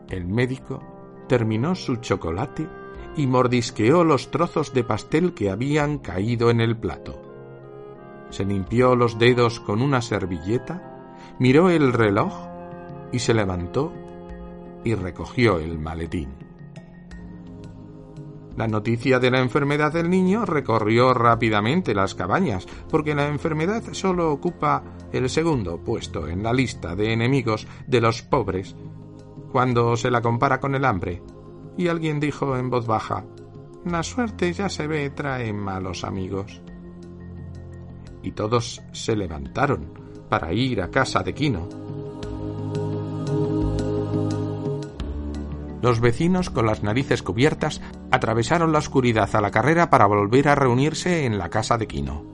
El 0.09 0.27
médico 0.27 0.81
terminó 1.29 1.75
su 1.75 1.97
chocolate 1.97 2.69
y 3.17 3.27
mordisqueó 3.27 4.05
los 4.05 4.31
trozos 4.31 4.73
de 4.73 4.85
pastel 4.85 5.35
que 5.35 5.51
habían 5.51 5.99
caído 5.99 6.51
en 6.51 6.61
el 6.61 6.77
plato 6.77 7.27
se 8.31 8.45
limpió 8.45 8.97
los 8.97 9.19
dedos 9.19 9.61
con 9.61 9.83
una 9.83 10.03
servilleta, 10.03 11.15
miró 11.39 11.71
el 11.71 11.93
reloj 11.93 12.33
y 13.13 13.19
se 13.19 13.35
levantó 13.35 13.93
y 14.85 14.95
recogió 14.95 15.59
el 15.59 15.79
maletín. 15.79 16.35
La 18.57 18.67
noticia 18.67 19.19
de 19.19 19.31
la 19.31 19.41
enfermedad 19.41 19.93
del 19.93 20.09
niño 20.09 20.47
recorrió 20.47 21.13
rápidamente 21.13 21.95
las 21.95 22.15
cabañas, 22.15 22.67
porque 22.89 23.15
la 23.15 23.29
enfermedad 23.29 23.83
solo 23.93 24.33
ocupa 24.33 24.83
el 25.13 25.29
segundo 25.29 25.79
puesto 25.79 26.27
en 26.27 26.43
la 26.43 26.55
lista 26.55 26.97
de 26.97 27.13
enemigos 27.13 27.67
de 27.87 28.01
los 28.01 28.23
pobres 28.23 28.75
cuando 29.53 29.97
se 29.97 30.11
la 30.11 30.23
compara 30.23 30.59
con 30.59 30.75
el 30.75 30.87
hambre. 30.87 31.23
Y 31.77 31.89
alguien 31.89 32.21
dijo 32.21 32.57
en 32.57 32.71
voz 32.71 32.87
baja, 32.87 33.25
La 33.85 34.03
suerte 34.03 34.53
ya 34.53 34.69
se 34.69 34.87
ve 34.87 35.11
trae 35.11 35.53
malos 35.53 36.05
amigos 36.05 36.63
y 38.27 38.33
todos 38.33 38.83
se 38.93 39.15
levantaron 39.15 39.93
para 40.29 40.53
ir 40.53 40.83
a 40.83 40.91
casa 40.91 41.23
de 41.23 41.33
Quino. 41.33 41.69
Los 45.81 46.01
vecinos, 46.01 46.51
con 46.51 46.67
las 46.67 46.83
narices 46.83 47.23
cubiertas, 47.23 47.81
atravesaron 48.11 48.73
la 48.73 48.79
oscuridad 48.79 49.31
a 49.37 49.41
la 49.41 49.53
carrera 49.53 49.91
para 49.91 50.07
volver 50.07 50.49
a 50.49 50.57
reunirse 50.57 51.25
en 51.25 51.39
la 51.39 51.49
casa 51.49 51.79
de 51.79 51.87
Quino. 51.87 52.25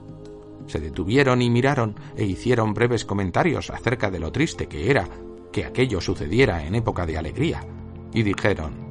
Se 0.65 0.79
detuvieron 0.79 1.43
y 1.43 1.51
miraron 1.51 1.95
e 2.15 2.25
hicieron 2.25 2.73
breves 2.73 3.05
comentarios 3.05 3.69
acerca 3.69 4.09
de 4.09 4.19
lo 4.19 4.31
triste 4.31 4.67
que 4.67 4.89
era 4.89 5.07
que 5.51 5.65
aquello 5.65 6.01
sucediera 6.01 6.65
en 6.65 6.73
época 6.73 7.05
de 7.05 7.19
alegría, 7.19 7.63
y 8.11 8.23
dijeron 8.23 8.82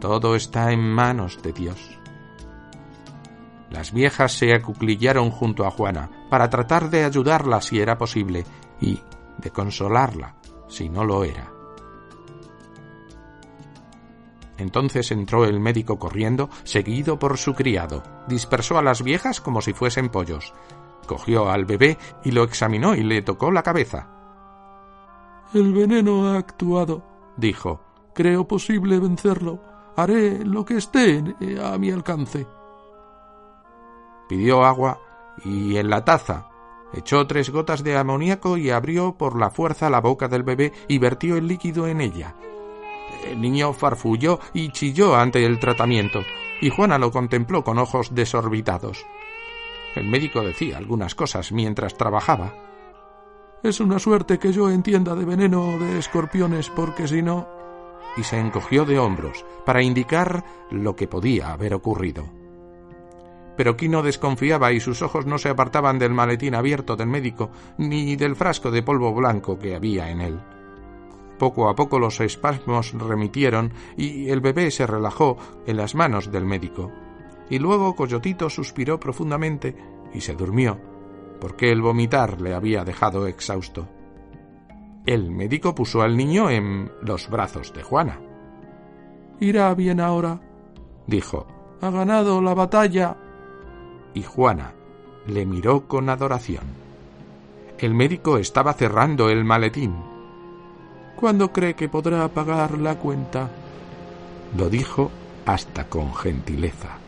Todo 0.00 0.36
está 0.36 0.72
en 0.72 0.80
manos 0.80 1.42
de 1.42 1.52
Dios. 1.52 1.98
Las 3.70 3.92
viejas 3.92 4.32
se 4.32 4.54
acuclillaron 4.54 5.30
junto 5.30 5.66
a 5.66 5.70
Juana 5.70 6.10
para 6.30 6.48
tratar 6.48 6.90
de 6.90 7.04
ayudarla 7.04 7.60
si 7.60 7.80
era 7.80 7.98
posible 7.98 8.44
y 8.80 9.00
de 9.38 9.50
consolarla 9.50 10.36
si 10.68 10.88
no 10.88 11.04
lo 11.04 11.24
era. 11.24 11.50
Entonces 14.58 15.10
entró 15.10 15.44
el 15.44 15.60
médico 15.60 15.98
corriendo, 15.98 16.48
seguido 16.64 17.18
por 17.18 17.36
su 17.36 17.54
criado. 17.54 18.02
Dispersó 18.26 18.78
a 18.78 18.82
las 18.82 19.02
viejas 19.02 19.40
como 19.40 19.60
si 19.60 19.72
fuesen 19.72 20.08
pollos. 20.08 20.54
Cogió 21.06 21.50
al 21.50 21.66
bebé 21.66 21.98
y 22.24 22.30
lo 22.30 22.42
examinó 22.42 22.94
y 22.94 23.02
le 23.02 23.22
tocó 23.22 23.50
la 23.50 23.62
cabeza. 23.62 24.08
El 25.52 25.72
veneno 25.72 26.28
ha 26.28 26.38
actuado, 26.38 27.02
dijo. 27.36 27.80
Creo 28.14 28.48
posible 28.48 28.98
vencerlo. 28.98 29.75
Haré 29.96 30.44
lo 30.44 30.64
que 30.64 30.76
esté 30.76 31.22
a 31.62 31.78
mi 31.78 31.90
alcance 31.90 32.46
pidió 34.28 34.64
agua 34.64 35.00
y 35.44 35.76
en 35.76 35.90
la 35.90 36.04
taza 36.04 36.48
echó 36.92 37.26
tres 37.26 37.50
gotas 37.50 37.82
de 37.82 37.96
amoníaco 37.96 38.56
y 38.56 38.70
abrió 38.70 39.16
por 39.16 39.38
la 39.38 39.50
fuerza 39.50 39.90
la 39.90 40.00
boca 40.00 40.28
del 40.28 40.42
bebé 40.42 40.72
y 40.88 40.98
vertió 40.98 41.36
el 41.36 41.46
líquido 41.46 41.86
en 41.86 42.00
ella. 42.00 42.34
El 43.24 43.40
niño 43.40 43.72
farfulló 43.72 44.38
y 44.54 44.70
chilló 44.70 45.16
ante 45.16 45.44
el 45.44 45.58
tratamiento, 45.58 46.20
y 46.60 46.70
Juana 46.70 46.96
lo 46.96 47.10
contempló 47.10 47.64
con 47.64 47.78
ojos 47.78 48.14
desorbitados. 48.14 49.04
El 49.94 50.08
médico 50.08 50.42
decía 50.42 50.78
algunas 50.78 51.14
cosas 51.14 51.52
mientras 51.52 51.96
trabajaba. 51.96 52.54
Es 53.62 53.80
una 53.80 53.98
suerte 53.98 54.38
que 54.38 54.52
yo 54.52 54.70
entienda 54.70 55.14
de 55.14 55.24
veneno 55.24 55.78
de 55.78 55.98
escorpiones, 55.98 56.70
porque 56.70 57.08
si 57.08 57.20
no. 57.20 57.55
Y 58.16 58.22
se 58.22 58.38
encogió 58.38 58.84
de 58.84 58.98
hombros 58.98 59.44
para 59.64 59.82
indicar 59.82 60.44
lo 60.70 60.96
que 60.96 61.08
podía 61.08 61.52
haber 61.52 61.74
ocurrido 61.74 62.24
pero 63.56 63.76
Quino 63.76 64.02
desconfiaba 64.02 64.72
y 64.72 64.80
sus 64.80 65.02
ojos 65.02 65.26
no 65.26 65.38
se 65.38 65.48
apartaban 65.48 65.98
del 65.98 66.12
maletín 66.12 66.54
abierto 66.54 66.96
del 66.96 67.08
médico 67.08 67.50
ni 67.78 68.14
del 68.16 68.36
frasco 68.36 68.70
de 68.70 68.82
polvo 68.82 69.12
blanco 69.14 69.58
que 69.58 69.74
había 69.74 70.10
en 70.10 70.20
él. 70.20 70.40
Poco 71.38 71.68
a 71.68 71.74
poco 71.74 71.98
los 71.98 72.20
espasmos 72.20 72.92
remitieron 72.92 73.72
y 73.96 74.28
el 74.30 74.40
bebé 74.40 74.70
se 74.70 74.86
relajó 74.86 75.36
en 75.66 75.76
las 75.76 75.94
manos 75.94 76.30
del 76.30 76.44
médico. 76.44 76.92
Y 77.50 77.58
luego 77.58 77.94
Coyotito 77.94 78.50
suspiró 78.50 78.98
profundamente 78.98 79.76
y 80.14 80.20
se 80.20 80.34
durmió, 80.34 80.78
porque 81.40 81.70
el 81.70 81.82
vomitar 81.82 82.40
le 82.40 82.54
había 82.54 82.84
dejado 82.84 83.26
exhausto. 83.26 83.88
El 85.06 85.30
médico 85.30 85.72
puso 85.72 86.02
al 86.02 86.16
niño 86.16 86.50
en 86.50 86.90
los 87.00 87.30
brazos 87.30 87.72
de 87.72 87.84
Juana. 87.84 88.18
Irá 89.38 89.72
bien 89.74 90.00
ahora, 90.00 90.40
dijo. 91.06 91.46
Ha 91.80 91.90
ganado 91.90 92.42
la 92.42 92.54
batalla. 92.54 93.16
Y 94.14 94.24
Juana 94.24 94.72
le 95.28 95.46
miró 95.46 95.86
con 95.86 96.08
adoración. 96.08 96.64
El 97.78 97.94
médico 97.94 98.38
estaba 98.38 98.72
cerrando 98.72 99.28
el 99.28 99.44
maletín. 99.44 99.94
¿Cuándo 101.14 101.52
cree 101.52 101.74
que 101.74 101.88
podrá 101.88 102.26
pagar 102.28 102.78
la 102.78 102.98
cuenta? 102.98 103.48
Lo 104.56 104.68
dijo 104.68 105.10
hasta 105.44 105.88
con 105.88 106.14
gentileza. 106.14 106.98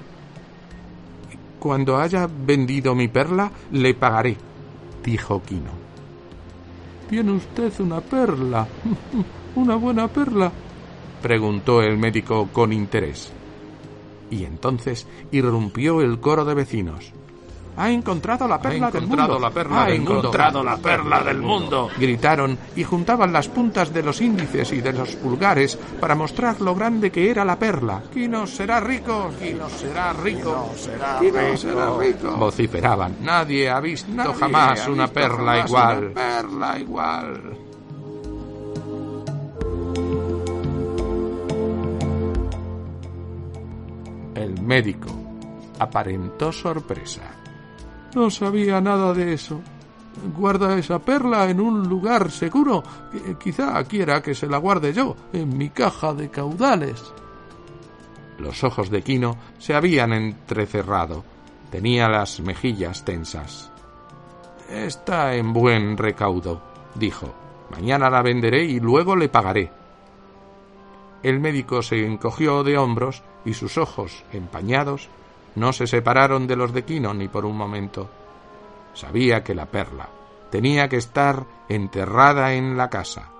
Cuando 1.58 1.98
haya 1.98 2.28
vendido 2.28 2.94
mi 2.94 3.08
perla, 3.08 3.50
le 3.72 3.94
pagaré, 3.94 4.36
dijo 5.02 5.42
Quino. 5.42 5.77
¿Tiene 7.08 7.32
usted 7.32 7.72
una 7.80 8.00
perla? 8.00 8.66
¿Una 9.56 9.76
buena 9.76 10.08
perla? 10.08 10.52
preguntó 11.22 11.82
el 11.82 11.98
médico 11.98 12.48
con 12.52 12.72
interés. 12.72 13.32
Y 14.30 14.44
entonces 14.44 15.06
irrumpió 15.32 16.00
el 16.02 16.20
coro 16.20 16.44
de 16.44 16.54
vecinos. 16.54 17.12
Ha 17.78 17.90
encontrado 17.90 18.48
la 18.48 18.60
perla 18.60 18.90
del 18.90 19.06
mundo. 19.06 19.38
La 19.38 19.50
perla 19.50 19.84
ha 19.84 19.90
encontrado 19.90 20.64
la 20.64 20.76
perla 20.76 21.20
del 21.22 21.38
mundo. 21.38 21.88
Gritaron 21.96 22.58
y 22.74 22.82
juntaban 22.82 23.32
las 23.32 23.46
puntas 23.48 23.94
de 23.94 24.02
los 24.02 24.20
índices 24.20 24.72
y 24.72 24.80
de 24.80 24.92
los 24.92 25.14
pulgares 25.14 25.78
para 26.00 26.16
mostrar 26.16 26.60
lo 26.60 26.74
grande 26.74 27.12
que 27.12 27.30
era 27.30 27.44
la 27.44 27.56
perla. 27.56 28.02
Quino 28.12 28.48
será 28.48 28.80
rico. 28.80 29.30
Quino 29.40 29.68
será 29.68 30.12
rico. 30.12 30.72
será 30.76 31.20
rico. 31.20 31.56
será 31.56 31.96
rico. 31.96 32.36
Vociferaban. 32.36 33.16
Nadie 33.20 33.70
ha 33.70 33.78
visto 33.78 34.34
jamás 34.34 34.88
una 34.88 35.06
perla 35.06 35.60
igual. 35.60 36.04
Una 36.06 36.14
perla 36.14 36.78
igual. 36.80 37.58
El 44.34 44.60
médico 44.62 45.08
aparentó 45.78 46.50
sorpresa. 46.50 47.22
No 48.14 48.30
sabía 48.30 48.80
nada 48.80 49.12
de 49.12 49.34
eso. 49.34 49.60
Guarda 50.36 50.76
esa 50.78 50.98
perla 50.98 51.48
en 51.48 51.60
un 51.60 51.88
lugar 51.88 52.30
seguro. 52.30 52.82
Quizá 53.38 53.82
quiera 53.84 54.22
que 54.22 54.34
se 54.34 54.46
la 54.46 54.58
guarde 54.58 54.92
yo, 54.92 55.14
en 55.32 55.56
mi 55.56 55.70
caja 55.70 56.12
de 56.14 56.28
caudales. 56.28 57.12
Los 58.38 58.64
ojos 58.64 58.90
de 58.90 59.02
Quino 59.02 59.36
se 59.58 59.74
habían 59.74 60.12
entrecerrado. 60.12 61.24
Tenía 61.70 62.08
las 62.08 62.40
mejillas 62.40 63.04
tensas. 63.04 63.70
Está 64.70 65.34
en 65.34 65.52
buen 65.52 65.96
recaudo, 65.96 66.62
dijo. 66.94 67.32
Mañana 67.70 68.08
la 68.08 68.22
venderé 68.22 68.64
y 68.64 68.80
luego 68.80 69.14
le 69.16 69.28
pagaré. 69.28 69.70
El 71.22 71.40
médico 71.40 71.82
se 71.82 72.06
encogió 72.06 72.62
de 72.62 72.78
hombros 72.78 73.22
y 73.44 73.54
sus 73.54 73.76
ojos, 73.76 74.24
empañados, 74.32 75.08
no 75.54 75.72
se 75.72 75.86
separaron 75.86 76.46
de 76.46 76.56
los 76.56 76.72
de 76.72 76.84
Quino 76.84 77.14
ni 77.14 77.28
por 77.28 77.44
un 77.44 77.56
momento. 77.56 78.08
Sabía 78.94 79.42
que 79.42 79.54
la 79.54 79.66
perla 79.66 80.08
tenía 80.50 80.88
que 80.88 80.96
estar 80.96 81.46
enterrada 81.68 82.54
en 82.54 82.76
la 82.76 82.88
casa, 82.88 83.30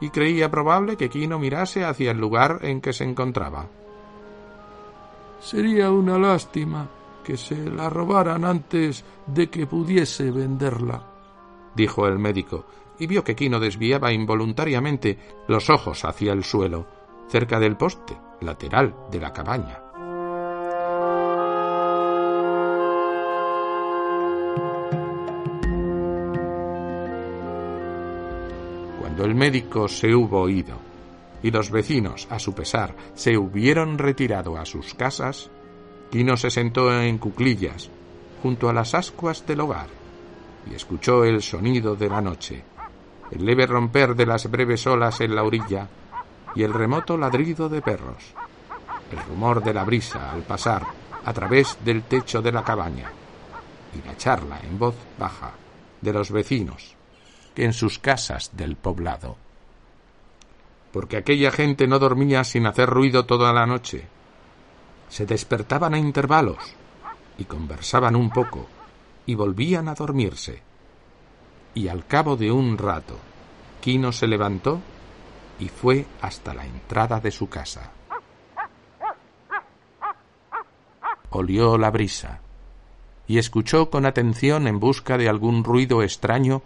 y 0.00 0.10
creía 0.10 0.50
probable 0.50 0.96
que 0.96 1.08
Quino 1.08 1.38
mirase 1.38 1.84
hacia 1.84 2.10
el 2.10 2.18
lugar 2.18 2.58
en 2.62 2.80
que 2.80 2.92
se 2.92 3.04
encontraba. 3.04 3.66
Sería 5.40 5.90
una 5.90 6.18
lástima 6.18 6.88
que 7.22 7.36
se 7.36 7.56
la 7.70 7.88
robaran 7.88 8.44
antes 8.44 9.04
de 9.26 9.48
que 9.48 9.66
pudiese 9.66 10.30
venderla, 10.30 11.02
dijo 11.74 12.06
el 12.06 12.18
médico, 12.18 12.66
y 12.98 13.06
vio 13.06 13.24
que 13.24 13.34
Quino 13.34 13.58
desviaba 13.58 14.12
involuntariamente 14.12 15.18
los 15.48 15.70
ojos 15.70 16.04
hacia 16.04 16.32
el 16.32 16.44
suelo, 16.44 16.86
cerca 17.28 17.58
del 17.58 17.76
poste 17.76 18.16
lateral 18.40 18.94
de 19.10 19.20
la 19.20 19.32
cabaña. 19.32 19.83
Cuando 29.14 29.30
el 29.30 29.36
médico 29.36 29.86
se 29.86 30.12
hubo 30.12 30.48
ido 30.48 30.76
y 31.40 31.52
los 31.52 31.70
vecinos, 31.70 32.26
a 32.30 32.40
su 32.40 32.52
pesar, 32.52 32.96
se 33.14 33.38
hubieron 33.38 33.96
retirado 33.96 34.56
a 34.56 34.64
sus 34.64 34.92
casas, 34.94 35.52
Quino 36.10 36.36
se 36.36 36.50
sentó 36.50 36.92
en 37.00 37.18
cuclillas 37.18 37.90
junto 38.42 38.68
a 38.68 38.72
las 38.72 38.92
ascuas 38.92 39.46
del 39.46 39.60
hogar 39.60 39.86
y 40.68 40.74
escuchó 40.74 41.22
el 41.22 41.42
sonido 41.42 41.94
de 41.94 42.08
la 42.08 42.20
noche, 42.20 42.64
el 43.30 43.46
leve 43.46 43.68
romper 43.68 44.16
de 44.16 44.26
las 44.26 44.50
breves 44.50 44.84
olas 44.88 45.20
en 45.20 45.36
la 45.36 45.44
orilla 45.44 45.88
y 46.56 46.64
el 46.64 46.74
remoto 46.74 47.16
ladrido 47.16 47.68
de 47.68 47.82
perros, 47.82 48.34
el 49.12 49.18
rumor 49.28 49.62
de 49.62 49.74
la 49.74 49.84
brisa 49.84 50.32
al 50.32 50.42
pasar 50.42 50.84
a 51.24 51.32
través 51.32 51.78
del 51.84 52.02
techo 52.02 52.42
de 52.42 52.50
la 52.50 52.64
cabaña 52.64 53.12
y 53.94 54.04
la 54.04 54.16
charla 54.16 54.58
en 54.64 54.76
voz 54.76 54.96
baja 55.16 55.52
de 56.00 56.12
los 56.12 56.32
vecinos 56.32 56.93
en 57.56 57.72
sus 57.72 57.98
casas 57.98 58.50
del 58.54 58.76
poblado. 58.76 59.36
Porque 60.92 61.16
aquella 61.16 61.50
gente 61.50 61.86
no 61.86 61.98
dormía 61.98 62.44
sin 62.44 62.66
hacer 62.66 62.88
ruido 62.88 63.26
toda 63.26 63.52
la 63.52 63.66
noche. 63.66 64.06
Se 65.08 65.26
despertaban 65.26 65.94
a 65.94 65.98
intervalos 65.98 66.58
y 67.38 67.44
conversaban 67.44 68.16
un 68.16 68.30
poco 68.30 68.66
y 69.26 69.34
volvían 69.34 69.88
a 69.88 69.94
dormirse. 69.94 70.62
Y 71.74 71.88
al 71.88 72.06
cabo 72.06 72.36
de 72.36 72.52
un 72.52 72.78
rato, 72.78 73.18
Quino 73.80 74.12
se 74.12 74.26
levantó 74.26 74.80
y 75.58 75.68
fue 75.68 76.06
hasta 76.20 76.54
la 76.54 76.64
entrada 76.64 77.20
de 77.20 77.30
su 77.30 77.48
casa. 77.48 77.90
Olió 81.30 81.76
la 81.76 81.90
brisa 81.90 82.40
y 83.26 83.38
escuchó 83.38 83.90
con 83.90 84.06
atención 84.06 84.66
en 84.66 84.78
busca 84.78 85.18
de 85.18 85.28
algún 85.28 85.64
ruido 85.64 86.02
extraño 86.02 86.62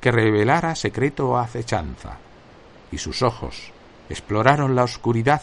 que 0.00 0.10
revelara 0.10 0.74
secreto 0.74 1.28
o 1.28 1.36
acechanza, 1.36 2.16
y 2.90 2.98
sus 2.98 3.22
ojos 3.22 3.72
exploraron 4.08 4.74
la 4.74 4.84
oscuridad, 4.84 5.42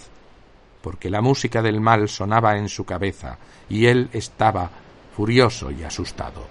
porque 0.81 1.09
la 1.09 1.21
música 1.21 1.61
del 1.61 1.79
mal 1.79 2.09
sonaba 2.09 2.57
en 2.57 2.67
su 2.67 2.83
cabeza, 2.83 3.37
y 3.69 3.85
él 3.85 4.09
estaba 4.13 4.69
furioso 5.15 5.71
y 5.71 5.83
asustado. 5.83 6.45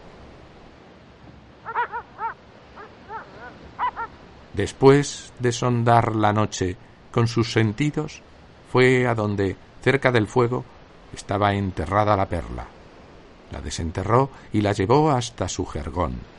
Después 4.54 5.32
de 5.38 5.52
sondar 5.52 6.16
la 6.16 6.32
noche 6.32 6.76
con 7.10 7.28
sus 7.28 7.52
sentidos, 7.52 8.22
fue 8.72 9.06
a 9.06 9.14
donde, 9.14 9.56
cerca 9.82 10.10
del 10.10 10.26
fuego, 10.26 10.64
estaba 11.12 11.54
enterrada 11.54 12.16
la 12.16 12.26
perla. 12.26 12.66
La 13.52 13.60
desenterró 13.60 14.30
y 14.52 14.60
la 14.62 14.72
llevó 14.72 15.10
hasta 15.10 15.48
su 15.48 15.66
jergón 15.66 16.36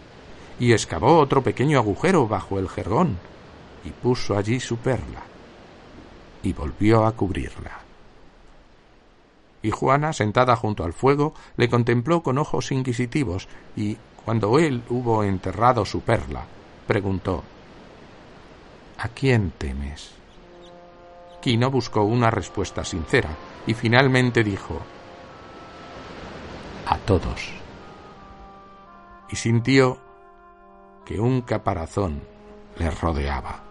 y 0.59 0.73
excavó 0.73 1.19
otro 1.19 1.43
pequeño 1.43 1.77
agujero 1.77 2.27
bajo 2.27 2.59
el 2.59 2.69
jergón 2.69 3.17
y 3.83 3.91
puso 3.91 4.37
allí 4.37 4.59
su 4.59 4.77
perla 4.77 5.23
y 6.43 6.53
volvió 6.53 7.05
a 7.05 7.11
cubrirla. 7.11 7.79
Y 9.61 9.71
Juana, 9.71 10.13
sentada 10.13 10.55
junto 10.55 10.83
al 10.83 10.93
fuego, 10.93 11.33
le 11.57 11.67
contempló 11.67 12.21
con 12.21 12.37
ojos 12.37 12.71
inquisitivos 12.71 13.47
y, 13.75 13.97
cuando 14.23 14.59
él 14.59 14.83
hubo 14.89 15.23
enterrado 15.23 15.85
su 15.85 16.01
perla, 16.01 16.45
preguntó 16.85 17.43
¿A 18.99 19.09
quién 19.09 19.51
temes? 19.57 20.11
Quino 21.41 21.69
buscó 21.69 22.03
una 22.03 22.31
respuesta 22.31 22.83
sincera 22.83 23.29
y 23.65 23.73
finalmente 23.73 24.43
dijo 24.43 24.79
A 26.85 26.97
todos. 26.99 27.51
Y 29.29 29.35
sintió 29.35 29.99
que 31.07 31.21
un 31.21 31.41
caparazón 31.41 32.21
les 32.77 32.99
rodeaba. 32.99 33.63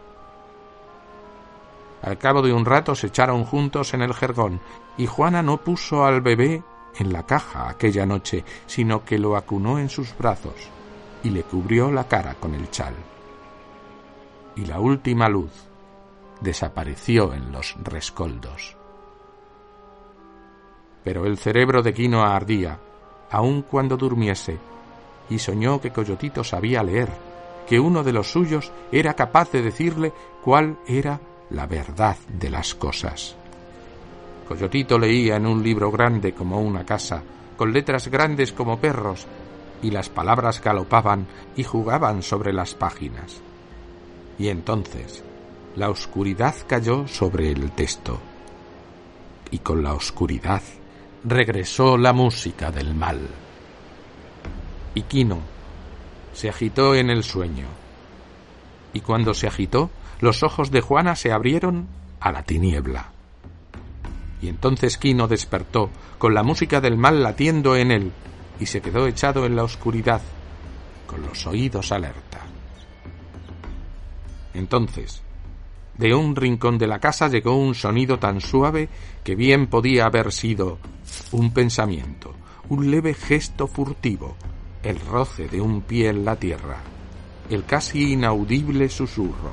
Al 2.00 2.16
cabo 2.16 2.40
de 2.40 2.50
un 2.50 2.64
rato 2.64 2.94
se 2.94 3.08
echaron 3.08 3.44
juntos 3.44 3.92
en 3.92 4.00
el 4.00 4.14
jergón, 4.14 4.58
y 4.96 5.06
Juana 5.06 5.42
no 5.42 5.58
puso 5.58 6.06
al 6.06 6.22
bebé 6.22 6.62
en 6.98 7.12
la 7.12 7.26
caja 7.26 7.68
aquella 7.68 8.06
noche, 8.06 8.42
sino 8.66 9.04
que 9.04 9.18
lo 9.18 9.36
acunó 9.36 9.78
en 9.78 9.90
sus 9.90 10.16
brazos 10.16 10.54
y 11.22 11.28
le 11.28 11.42
cubrió 11.42 11.92
la 11.92 12.08
cara 12.08 12.36
con 12.36 12.54
el 12.54 12.70
chal. 12.70 12.94
Y 14.54 14.64
la 14.64 14.80
última 14.80 15.28
luz 15.28 15.52
desapareció 16.40 17.34
en 17.34 17.52
los 17.52 17.76
rescoldos. 17.82 18.78
Pero 21.04 21.26
el 21.26 21.36
cerebro 21.36 21.82
de 21.82 21.92
Quino 21.92 22.22
ardía, 22.22 22.78
aun 23.30 23.60
cuando 23.60 23.98
durmiese, 23.98 24.58
y 25.30 25.38
soñó 25.38 25.80
que 25.80 25.90
Coyotito 25.90 26.44
sabía 26.44 26.82
leer 26.82 27.08
que 27.66 27.80
uno 27.80 28.02
de 28.04 28.12
los 28.12 28.30
suyos 28.30 28.70
era 28.92 29.14
capaz 29.14 29.50
de 29.50 29.62
decirle 29.62 30.12
cuál 30.42 30.78
era 30.86 31.20
la 31.50 31.66
verdad 31.66 32.16
de 32.28 32.50
las 32.50 32.74
cosas. 32.74 33.36
Coyotito 34.48 34.98
leía 34.98 35.36
en 35.36 35.46
un 35.46 35.62
libro 35.62 35.90
grande 35.90 36.32
como 36.32 36.60
una 36.60 36.84
casa, 36.84 37.22
con 37.56 37.72
letras 37.72 38.08
grandes 38.08 38.52
como 38.52 38.78
perros, 38.78 39.26
y 39.82 39.90
las 39.90 40.08
palabras 40.08 40.62
galopaban 40.62 41.26
y 41.56 41.64
jugaban 41.64 42.22
sobre 42.22 42.52
las 42.52 42.74
páginas. 42.74 43.40
Y 44.38 44.48
entonces 44.48 45.24
la 45.74 45.90
oscuridad 45.90 46.54
cayó 46.66 47.08
sobre 47.08 47.50
el 47.50 47.72
texto, 47.72 48.18
y 49.50 49.58
con 49.58 49.82
la 49.82 49.94
oscuridad 49.94 50.62
regresó 51.24 51.98
la 51.98 52.12
música 52.12 52.70
del 52.70 52.94
mal. 52.94 53.45
Y 54.96 55.02
Quino 55.02 55.40
se 56.32 56.48
agitó 56.48 56.94
en 56.94 57.10
el 57.10 57.22
sueño, 57.22 57.66
y 58.94 59.00
cuando 59.00 59.34
se 59.34 59.46
agitó, 59.46 59.90
los 60.20 60.42
ojos 60.42 60.70
de 60.70 60.80
Juana 60.80 61.16
se 61.16 61.32
abrieron 61.32 61.86
a 62.18 62.32
la 62.32 62.44
tiniebla. 62.44 63.12
Y 64.40 64.48
entonces 64.48 64.96
Quino 64.96 65.28
despertó, 65.28 65.90
con 66.16 66.32
la 66.32 66.42
música 66.42 66.80
del 66.80 66.96
mal 66.96 67.22
latiendo 67.22 67.76
en 67.76 67.90
él, 67.90 68.12
y 68.58 68.64
se 68.64 68.80
quedó 68.80 69.06
echado 69.06 69.44
en 69.44 69.54
la 69.54 69.64
oscuridad, 69.64 70.22
con 71.06 71.20
los 71.20 71.46
oídos 71.46 71.92
alerta. 71.92 72.40
Entonces, 74.54 75.20
de 75.98 76.14
un 76.14 76.34
rincón 76.34 76.78
de 76.78 76.86
la 76.86 77.00
casa 77.00 77.28
llegó 77.28 77.54
un 77.54 77.74
sonido 77.74 78.18
tan 78.18 78.40
suave 78.40 78.88
que 79.22 79.34
bien 79.34 79.66
podía 79.66 80.06
haber 80.06 80.32
sido 80.32 80.78
un 81.32 81.52
pensamiento, 81.52 82.34
un 82.70 82.90
leve 82.90 83.12
gesto 83.12 83.66
furtivo, 83.66 84.36
el 84.86 85.00
roce 85.00 85.48
de 85.48 85.60
un 85.60 85.82
pie 85.82 86.10
en 86.10 86.24
la 86.24 86.36
tierra, 86.36 86.78
el 87.50 87.64
casi 87.64 88.12
inaudible 88.12 88.88
susurro 88.88 89.50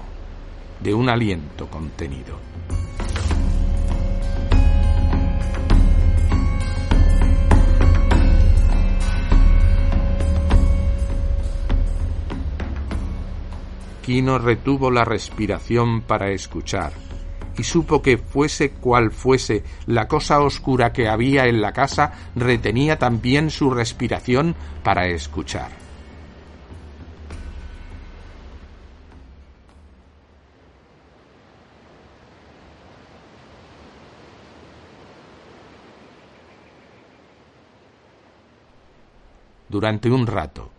de 0.79 0.93
un 0.93 1.09
aliento 1.09 1.67
contenido. 1.71 2.38
Quino 14.03 14.38
retuvo 14.38 14.91
la 14.91 15.03
respiración 15.03 16.01
para 16.01 16.29
escuchar, 16.29 16.93
y 17.57 17.63
supo 17.63 18.01
que 18.01 18.17
fuese 18.17 18.71
cual 18.71 19.11
fuese 19.11 19.63
la 19.85 20.07
cosa 20.07 20.41
oscura 20.41 20.93
que 20.93 21.07
había 21.07 21.45
en 21.45 21.61
la 21.61 21.71
casa, 21.71 22.13
retenía 22.35 22.97
también 22.97 23.49
su 23.49 23.69
respiración 23.69 24.55
para 24.83 25.07
escuchar. 25.07 25.83
Durante 39.69 40.11
un 40.11 40.27
rato, 40.27 40.69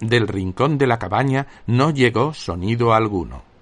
del 0.00 0.26
rincón 0.26 0.76
de 0.76 0.88
la 0.88 0.98
cabaña 0.98 1.46
no 1.66 1.90
llegó 1.90 2.34
sonido 2.34 2.92
alguno. 2.92 3.53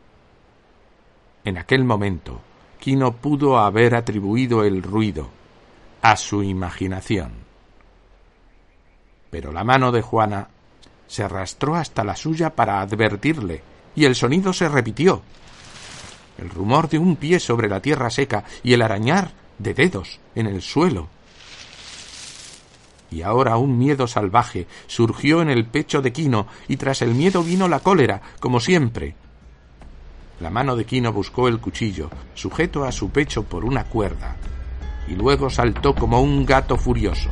En 1.45 1.59
aquel 1.59 1.85
momento, 1.85 2.41
Quino 2.79 3.13
pudo 3.13 3.59
haber 3.59 3.95
atribuido 3.95 4.65
el 4.65 4.83
ruido 4.83 5.29
a 6.03 6.17
su 6.17 6.43
imaginación. 6.43 7.33
Pero 9.31 9.53
la 9.53 9.65
mano 9.65 9.93
de 9.93 10.03
Juana 10.03 10.49
se 11.07 11.23
arrastró 11.23 11.77
hasta 11.77 12.05
la 12.05 12.17
suya 12.17 12.51
para 12.55 12.81
advertirle, 12.81 13.63
y 13.95 14.05
el 14.05 14.15
sonido 14.15 14.53
se 14.53 14.69
repitió. 14.69 15.23
El 16.39 16.51
rumor 16.51 16.89
de 16.89 16.99
un 16.99 17.17
pie 17.17 17.39
sobre 17.39 17.69
la 17.69 17.81
tierra 17.81 18.11
seca 18.11 18.45
y 18.63 18.73
el 18.73 18.83
arañar 18.83 19.33
de 19.59 19.75
dedos 19.75 20.21
en 20.35 20.47
el 20.47 20.63
suelo 20.63 21.09
y 23.13 23.23
ahora 23.23 23.57
un 23.59 23.79
miedo 23.79 24.07
salvaje 24.07 24.67
surgió 24.87 25.43
en 25.43 25.51
el 25.51 25.67
pecho 25.67 26.01
de 26.03 26.13
Quino, 26.13 26.47
y 26.67 26.79
tras 26.79 27.03
el 27.03 27.15
miedo 27.15 27.43
vino 27.43 27.69
la 27.69 27.81
cólera, 27.81 28.23
como 28.41 28.59
siempre. 28.59 29.15
La 30.43 30.51
mano 30.51 30.75
de 30.75 30.85
Quino 30.85 31.13
buscó 31.13 31.47
el 31.47 31.61
cuchillo, 31.61 32.11
sujeto 32.35 32.83
a 32.83 32.91
su 32.91 33.11
pecho 33.11 33.45
por 33.45 33.65
una 33.65 33.85
cuerda, 33.85 34.35
y 35.07 35.15
luego 35.15 35.49
saltó 35.49 35.95
como 35.95 36.21
un 36.21 36.45
gato 36.45 36.77
furioso. 36.77 37.31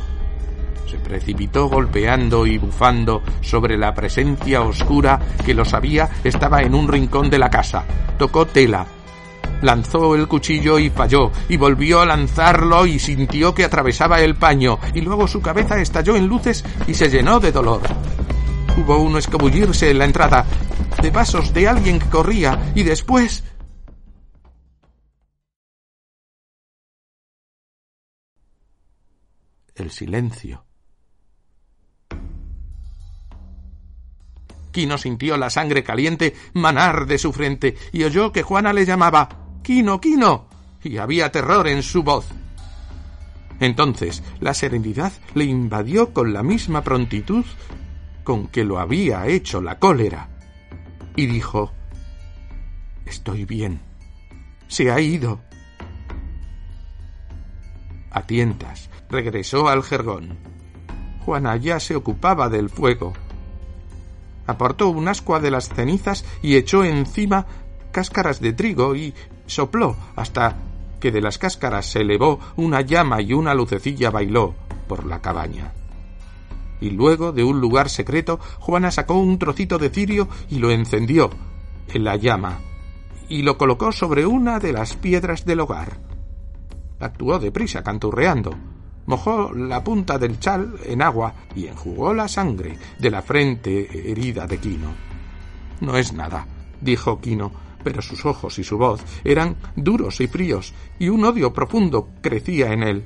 Se 0.89 0.97
precipitó 0.97 1.69
golpeando 1.69 2.47
y 2.47 2.57
bufando 2.59 3.21
sobre 3.41 3.77
la 3.77 3.93
presencia 3.95 4.61
oscura 4.63 5.19
que 5.45 5.55
lo 5.55 5.65
sabía 5.65 6.09
estaba 6.23 6.63
en 6.63 6.73
un 6.73 6.87
rincón 6.87 7.29
de 7.29 7.41
la 7.41 7.51
casa. 7.51 7.85
Tocó 8.17 8.47
tela, 8.47 8.87
Lanzó 9.61 10.15
el 10.15 10.29
cuchillo 10.29 10.79
y 10.79 10.89
falló, 10.89 11.33
y 11.49 11.57
volvió 11.57 12.01
a 12.01 12.07
lanzarlo 12.07 12.87
y 12.87 13.01
sintió 13.01 13.53
que 13.53 13.65
atravesaba 13.65 14.21
el 14.21 14.37
paño, 14.37 14.79
y 14.95 15.01
luego 15.01 15.27
su 15.27 15.43
cabeza 15.43 15.81
estalló 15.81 16.15
en 16.15 16.29
luces 16.29 16.65
y 16.87 16.95
se 16.95 17.11
llenó 17.11 17.41
de 17.41 17.51
dolor. 17.51 17.83
Hubo 18.79 18.99
uno 18.99 19.19
escabullirse 19.19 19.91
en 19.91 19.99
la 19.99 20.05
entrada, 20.05 20.47
de 21.03 21.13
pasos 21.13 21.53
de 21.53 21.69
alguien 21.69 21.99
que 21.99 22.09
corría, 22.09 22.73
y 22.75 22.83
después... 22.83 23.45
El 29.75 29.91
silencio. 29.91 30.65
Quino 34.71 34.99
sintió 34.99 35.37
la 35.37 35.51
sangre 35.51 35.83
caliente 35.83 36.35
manar 36.53 37.07
de 37.07 37.19
su 37.19 37.33
frente 37.33 37.77
y 37.93 38.05
oyó 38.05 38.33
que 38.33 38.43
Juana 38.43 38.73
le 38.73 38.85
llamaba 38.85 39.29
Quino, 39.63 40.01
Quino. 40.01 40.47
y 40.83 40.99
había 40.99 41.33
terror 41.33 41.67
en 41.69 41.83
su 41.83 42.03
voz. 42.03 42.27
Entonces 43.59 44.23
la 44.41 44.55
serenidad 44.55 45.13
le 45.35 45.45
invadió 45.45 46.13
con 46.13 46.33
la 46.33 46.43
misma 46.43 46.83
prontitud 46.83 47.45
con 48.25 48.49
que 48.49 48.65
lo 48.65 48.79
había 48.79 49.27
hecho 49.27 49.61
la 49.61 49.79
cólera, 49.79 50.30
y 51.17 51.27
dijo 51.27 51.73
Estoy 53.07 53.45
bien. 53.45 53.81
Se 54.69 54.91
ha 54.91 55.01
ido. 55.01 55.41
A 58.11 58.23
tientas, 58.23 58.89
regresó 59.09 59.69
al 59.69 59.83
jergón. 59.83 60.39
Juana 61.25 61.57
ya 61.57 61.81
se 61.81 61.97
ocupaba 61.97 62.49
del 62.49 62.71
fuego. 62.71 63.13
Apartó 64.47 64.89
un 64.89 65.09
ascua 65.09 65.41
de 65.41 65.51
las 65.51 65.69
cenizas 65.69 66.25
y 66.43 66.57
echó 66.57 66.85
encima 66.85 67.47
cáscaras 67.93 68.41
de 68.41 68.53
trigo 68.53 68.95
y 68.95 69.15
sopló 69.47 69.97
hasta 70.17 70.57
que 71.01 71.11
de 71.11 71.21
las 71.21 71.39
cáscaras 71.39 71.87
se 71.87 72.01
elevó 72.01 72.39
una 72.57 72.81
llama 72.83 73.21
y 73.23 73.33
una 73.33 73.55
lucecilla 73.55 74.11
bailó 74.11 74.55
por 74.87 75.07
la 75.07 75.21
cabaña. 75.21 75.73
Y 76.81 76.91
luego, 76.91 77.33
de 77.33 77.45
un 77.45 77.61
lugar 77.61 77.89
secreto, 77.89 78.41
Juana 78.59 78.91
sacó 78.91 79.15
un 79.15 79.39
trocito 79.39 79.79
de 79.79 79.91
cirio 79.91 80.29
y 80.49 80.59
lo 80.59 80.71
encendió 80.71 81.31
en 81.93 82.05
la 82.05 82.17
llama, 82.17 82.61
y 83.29 83.43
lo 83.43 83.59
colocó 83.59 83.93
sobre 83.93 84.27
una 84.27 84.59
de 84.59 84.73
las 84.73 84.97
piedras 84.97 85.45
del 85.45 85.61
hogar. 85.61 85.99
Actuó 86.99 87.39
deprisa, 87.39 87.83
canturreando. 87.83 88.55
Mojó 89.07 89.53
la 89.55 89.83
punta 89.83 90.19
del 90.19 90.39
chal 90.39 90.75
en 90.85 91.03
agua 91.03 91.35
y 91.57 91.67
enjugó 91.67 92.15
la 92.15 92.29
sangre 92.29 92.79
de 92.99 93.11
la 93.11 93.23
frente 93.23 94.11
herida 94.11 94.47
de 94.47 94.59
Quino. 94.59 94.95
No 95.81 95.97
es 95.97 96.13
nada, 96.13 96.47
dijo 96.81 97.21
Quino, 97.21 97.51
pero 97.83 98.03
sus 98.03 98.25
ojos 98.27 98.59
y 98.59 98.65
su 98.65 98.79
voz 98.79 99.03
eran 99.25 99.57
duros 99.75 100.21
y 100.21 100.27
fríos, 100.27 100.75
y 100.99 101.09
un 101.09 101.25
odio 101.25 101.53
profundo 101.53 102.11
crecía 102.21 102.73
en 102.73 102.83
él. 102.83 103.05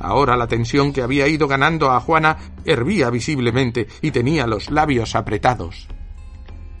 Ahora 0.00 0.36
la 0.36 0.46
tensión 0.46 0.92
que 0.92 1.02
había 1.02 1.26
ido 1.26 1.48
ganando 1.48 1.90
a 1.90 2.00
Juana 2.00 2.36
hervía 2.64 3.10
visiblemente 3.10 3.88
y 4.00 4.10
tenía 4.10 4.46
los 4.46 4.70
labios 4.70 5.14
apretados. 5.14 5.88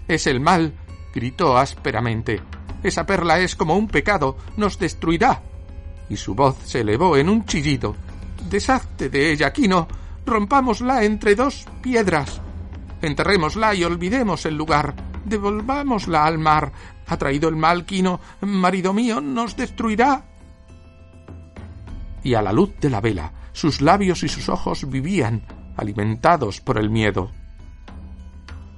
Es 0.06 0.26
el 0.26 0.40
mal, 0.40 0.74
gritó 1.14 1.58
ásperamente. 1.58 2.40
Esa 2.82 3.06
perla 3.06 3.40
es 3.40 3.56
como 3.56 3.76
un 3.76 3.88
pecado, 3.88 4.36
nos 4.56 4.78
destruirá. 4.78 5.42
Y 6.08 6.16
su 6.16 6.34
voz 6.34 6.56
se 6.64 6.80
elevó 6.80 7.16
en 7.16 7.28
un 7.28 7.44
chillido. 7.44 7.96
Deshazte 8.48 9.08
de 9.10 9.32
ella, 9.32 9.52
Quino. 9.52 9.88
Rompámosla 10.24 11.04
entre 11.04 11.34
dos 11.34 11.66
piedras. 11.82 12.40
Enterrémosla 13.02 13.74
y 13.74 13.84
olvidemos 13.84 14.46
el 14.46 14.56
lugar 14.56 14.94
devolvámosla 15.28 16.24
al 16.24 16.38
mar. 16.38 16.72
Ha 17.06 17.16
traído 17.16 17.48
el 17.48 17.56
mal 17.56 17.84
Quino, 17.84 18.20
marido 18.40 18.92
mío, 18.92 19.20
nos 19.20 19.56
destruirá. 19.56 20.24
Y 22.28 22.34
a 22.34 22.42
la 22.42 22.52
luz 22.52 22.78
de 22.78 22.90
la 22.90 23.00
vela, 23.00 23.32
sus 23.52 23.80
labios 23.80 24.22
y 24.22 24.28
sus 24.28 24.50
ojos 24.50 24.86
vivían, 24.86 25.44
alimentados 25.78 26.60
por 26.60 26.76
el 26.76 26.90
miedo. 26.90 27.30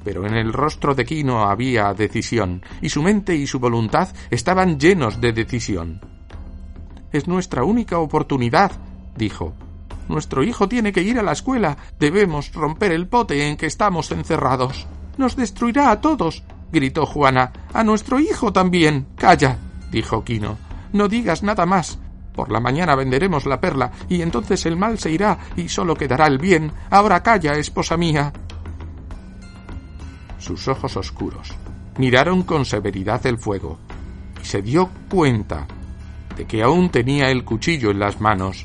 Pero 0.05 0.25
en 0.25 0.35
el 0.35 0.53
rostro 0.53 0.95
de 0.95 1.05
Quino 1.05 1.43
había 1.43 1.93
decisión, 1.93 2.63
y 2.81 2.91
su 2.91 3.03
mente 3.03 3.35
y 3.35 3.49
su 3.49 3.59
voluntad 3.59 4.11
estaban 4.31 4.79
llenos 4.79 5.21
de 5.21 5.33
decisión. 5.33 6.01
Es 7.11 7.27
nuestra 7.27 7.65
única 7.65 7.99
oportunidad, 7.99 8.71
dijo. 9.17 9.53
Nuestro 10.07 10.45
hijo 10.45 10.69
tiene 10.69 10.93
que 10.93 11.03
ir 11.03 11.19
a 11.19 11.25
la 11.25 11.33
escuela. 11.33 11.77
Debemos 11.99 12.53
romper 12.53 12.93
el 12.93 13.09
pote 13.09 13.49
en 13.49 13.57
que 13.57 13.67
estamos 13.67 14.13
encerrados. 14.13 14.87
nos 15.19 15.35
destruirá 15.35 15.91
a 15.91 16.01
todos, 16.01 16.45
gritó 16.71 17.05
Juana. 17.05 17.53
A 17.75 17.83
nuestro 17.83 18.21
hijo 18.21 18.53
también. 18.53 19.09
Calla, 19.17 19.59
dijo 19.91 20.23
Quino. 20.23 20.57
No 20.93 21.09
digas 21.09 21.43
nada 21.43 21.67
más. 21.67 21.99
Por 22.41 22.51
la 22.51 22.59
mañana 22.59 22.95
venderemos 22.95 23.45
la 23.45 23.61
perla 23.61 23.93
y 24.09 24.23
entonces 24.23 24.65
el 24.65 24.75
mal 24.75 24.99
se 24.99 25.11
irá 25.11 25.39
y 25.59 25.69
solo 25.69 25.95
quedará 25.95 26.27
el 26.27 26.39
bien. 26.39 26.73
Ahora 26.89 27.23
calla, 27.23 27.53
esposa 27.53 27.99
mía. 27.99 28.33
Sus 30.39 30.67
ojos 30.67 30.97
oscuros 30.97 31.53
miraron 31.99 32.45
con 32.45 32.65
severidad 32.65 33.27
el 33.27 33.37
fuego 33.37 33.79
y 34.41 34.47
se 34.47 34.63
dio 34.63 34.89
cuenta 35.11 35.67
de 36.35 36.47
que 36.47 36.63
aún 36.63 36.89
tenía 36.89 37.31
el 37.31 37.45
cuchillo 37.45 37.91
en 37.91 37.99
las 37.99 38.23
manos 38.23 38.65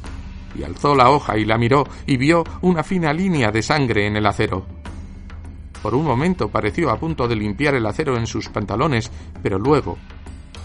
y 0.57 0.63
alzó 0.63 0.95
la 0.95 1.09
hoja 1.09 1.37
y 1.37 1.43
la 1.43 1.57
miró 1.57 1.83
y 2.07 2.15
vio 2.15 2.45
una 2.61 2.81
fina 2.81 3.11
línea 3.11 3.51
de 3.51 3.61
sangre 3.61 4.07
en 4.07 4.15
el 4.15 4.25
acero. 4.25 4.65
Por 5.81 5.93
un 5.95 6.05
momento 6.05 6.47
pareció 6.47 6.91
a 6.91 6.97
punto 6.97 7.27
de 7.27 7.35
limpiar 7.35 7.75
el 7.75 7.85
acero 7.85 8.15
en 8.15 8.25
sus 8.25 8.47
pantalones, 8.47 9.11
pero 9.43 9.59
luego 9.59 9.97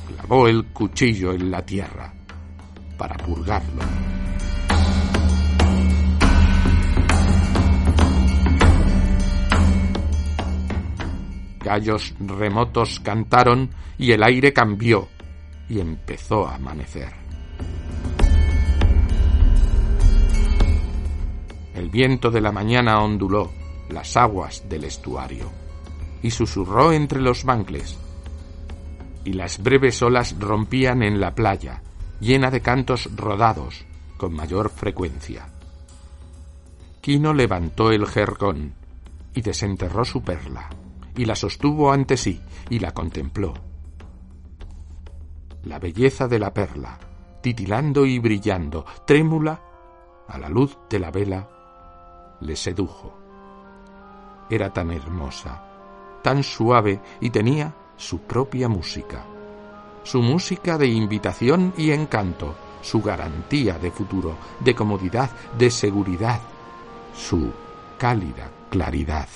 clavó 0.06 0.46
el 0.46 0.66
cuchillo 0.66 1.32
en 1.32 1.50
la 1.50 1.66
tierra 1.66 2.19
para 3.00 3.16
purgarlo. 3.16 3.80
Gallos 11.64 12.14
remotos 12.20 13.00
cantaron 13.00 13.70
y 13.96 14.12
el 14.12 14.22
aire 14.22 14.52
cambió 14.52 15.08
y 15.70 15.80
empezó 15.80 16.46
a 16.46 16.56
amanecer. 16.56 17.08
El 21.74 21.88
viento 21.88 22.30
de 22.30 22.42
la 22.42 22.52
mañana 22.52 23.02
onduló 23.02 23.50
las 23.88 24.14
aguas 24.18 24.68
del 24.68 24.84
estuario 24.84 25.50
y 26.22 26.32
susurró 26.32 26.92
entre 26.92 27.22
los 27.22 27.44
bancles, 27.44 27.98
y 29.24 29.32
las 29.32 29.62
breves 29.62 30.02
olas 30.02 30.36
rompían 30.38 31.02
en 31.02 31.18
la 31.18 31.34
playa, 31.34 31.82
llena 32.20 32.50
de 32.50 32.60
cantos 32.60 33.08
rodados 33.16 33.84
con 34.16 34.34
mayor 34.34 34.68
frecuencia. 34.68 35.48
Quino 37.00 37.32
levantó 37.32 37.90
el 37.90 38.06
jergón 38.06 38.74
y 39.34 39.40
desenterró 39.40 40.04
su 40.04 40.22
perla, 40.22 40.68
y 41.16 41.24
la 41.24 41.34
sostuvo 41.34 41.90
ante 41.90 42.16
sí 42.16 42.40
y 42.68 42.78
la 42.78 42.92
contempló. 42.92 43.54
La 45.64 45.78
belleza 45.78 46.28
de 46.28 46.38
la 46.38 46.52
perla, 46.52 46.98
titilando 47.42 48.04
y 48.04 48.18
brillando, 48.18 48.84
trémula, 49.06 49.62
a 50.28 50.38
la 50.38 50.48
luz 50.48 50.78
de 50.88 50.98
la 50.98 51.10
vela, 51.10 51.48
le 52.40 52.54
sedujo. 52.54 53.16
Era 54.50 54.72
tan 54.72 54.90
hermosa, 54.90 56.20
tan 56.22 56.42
suave 56.42 57.00
y 57.20 57.30
tenía 57.30 57.74
su 57.96 58.20
propia 58.20 58.68
música 58.68 59.24
su 60.02 60.22
música 60.22 60.78
de 60.78 60.86
invitación 60.86 61.72
y 61.76 61.90
encanto, 61.90 62.54
su 62.82 63.02
garantía 63.02 63.78
de 63.78 63.90
futuro, 63.90 64.36
de 64.60 64.74
comodidad, 64.74 65.30
de 65.58 65.70
seguridad, 65.70 66.40
su 67.14 67.52
cálida 67.98 68.50
claridad. 68.70 69.28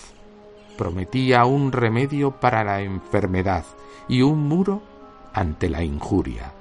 Prometía 0.76 1.44
un 1.44 1.70
remedio 1.70 2.32
para 2.32 2.64
la 2.64 2.80
enfermedad 2.80 3.64
y 4.08 4.22
un 4.22 4.48
muro 4.48 4.82
ante 5.32 5.68
la 5.68 5.82
injuria. 5.82 6.52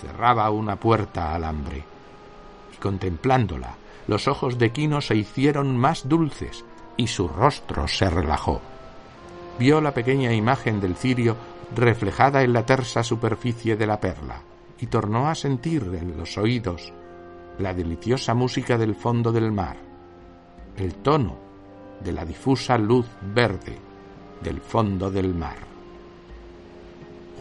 Cerraba 0.00 0.50
una 0.50 0.76
puerta 0.76 1.34
al 1.34 1.44
hambre 1.44 1.84
y 2.74 2.76
contemplándola, 2.76 3.76
los 4.08 4.28
ojos 4.28 4.58
de 4.58 4.70
Quino 4.72 5.00
se 5.00 5.16
hicieron 5.16 5.76
más 5.76 6.08
dulces 6.08 6.64
y 6.96 7.06
su 7.06 7.28
rostro 7.28 7.88
se 7.88 8.08
relajó. 8.10 8.60
Vio 9.58 9.80
la 9.80 9.92
pequeña 9.92 10.32
imagen 10.32 10.80
del 10.80 10.96
cirio 10.96 11.36
reflejada 11.74 12.42
en 12.42 12.52
la 12.52 12.64
tersa 12.64 13.02
superficie 13.02 13.76
de 13.76 13.86
la 13.86 14.00
perla, 14.00 14.40
y 14.80 14.86
tornó 14.86 15.28
a 15.28 15.34
sentir 15.34 15.82
en 15.98 16.16
los 16.16 16.36
oídos 16.38 16.92
la 17.58 17.72
deliciosa 17.72 18.34
música 18.34 18.76
del 18.76 18.94
fondo 18.94 19.32
del 19.32 19.50
mar, 19.50 19.76
el 20.76 20.94
tono 20.96 21.36
de 22.02 22.12
la 22.12 22.24
difusa 22.24 22.76
luz 22.76 23.06
verde 23.34 23.78
del 24.42 24.60
fondo 24.60 25.10
del 25.10 25.34
mar. 25.34 25.56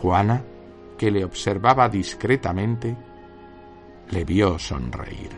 Juana, 0.01 0.43
que 0.97 1.11
le 1.11 1.26
observaba 1.26 1.89
discretamente, 1.89 2.95
le 4.11 4.23
vio 4.23 4.57
sonreír. 4.57 5.32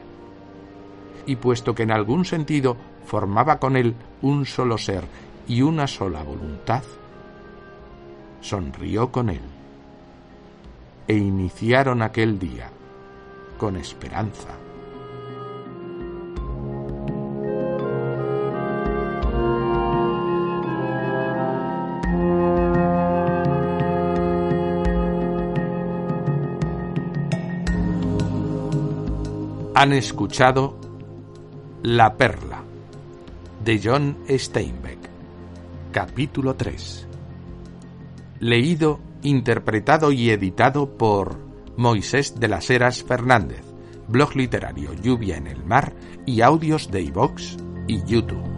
Y 1.26 1.36
puesto 1.38 1.74
que 1.74 1.84
en 1.84 1.92
algún 1.92 2.26
sentido 2.26 2.78
formaba 3.06 3.60
con 3.60 3.76
él 3.76 3.96
un 4.22 4.46
solo 4.46 4.78
ser 4.78 5.06
y 5.48 5.62
una 5.62 5.88
sola 5.88 6.24
voluntad, 6.24 6.84
sonrió 8.48 9.12
con 9.12 9.30
él 9.30 9.42
e 11.06 11.16
iniciaron 11.16 12.02
aquel 12.02 12.40
día 12.40 12.70
con 13.58 13.76
esperanza. 13.76 14.48
Han 29.76 29.92
escuchado 29.92 30.80
La 31.84 32.16
Perla 32.16 32.64
de 33.64 33.82
John 33.84 34.18
Steinbeck, 34.30 35.00
capítulo 35.92 36.56
3 36.56 37.08
leído, 38.40 39.00
interpretado 39.24 40.12
y 40.12 40.30
editado 40.30 40.98
por 40.98 41.38
Moisés 41.76 42.40
de 42.40 42.48
las 42.48 42.70
Heras 42.70 43.04
Fernández, 43.04 43.64
blog 44.08 44.36
literario 44.36 44.94
Lluvia 44.94 45.38
en 45.38 45.48
el 45.48 45.64
Mar 45.64 45.94
y 46.26 46.42
audios 46.42 46.92
de 46.92 47.02
iVox 47.02 47.58
y 47.88 48.04
YouTube. 48.06 48.57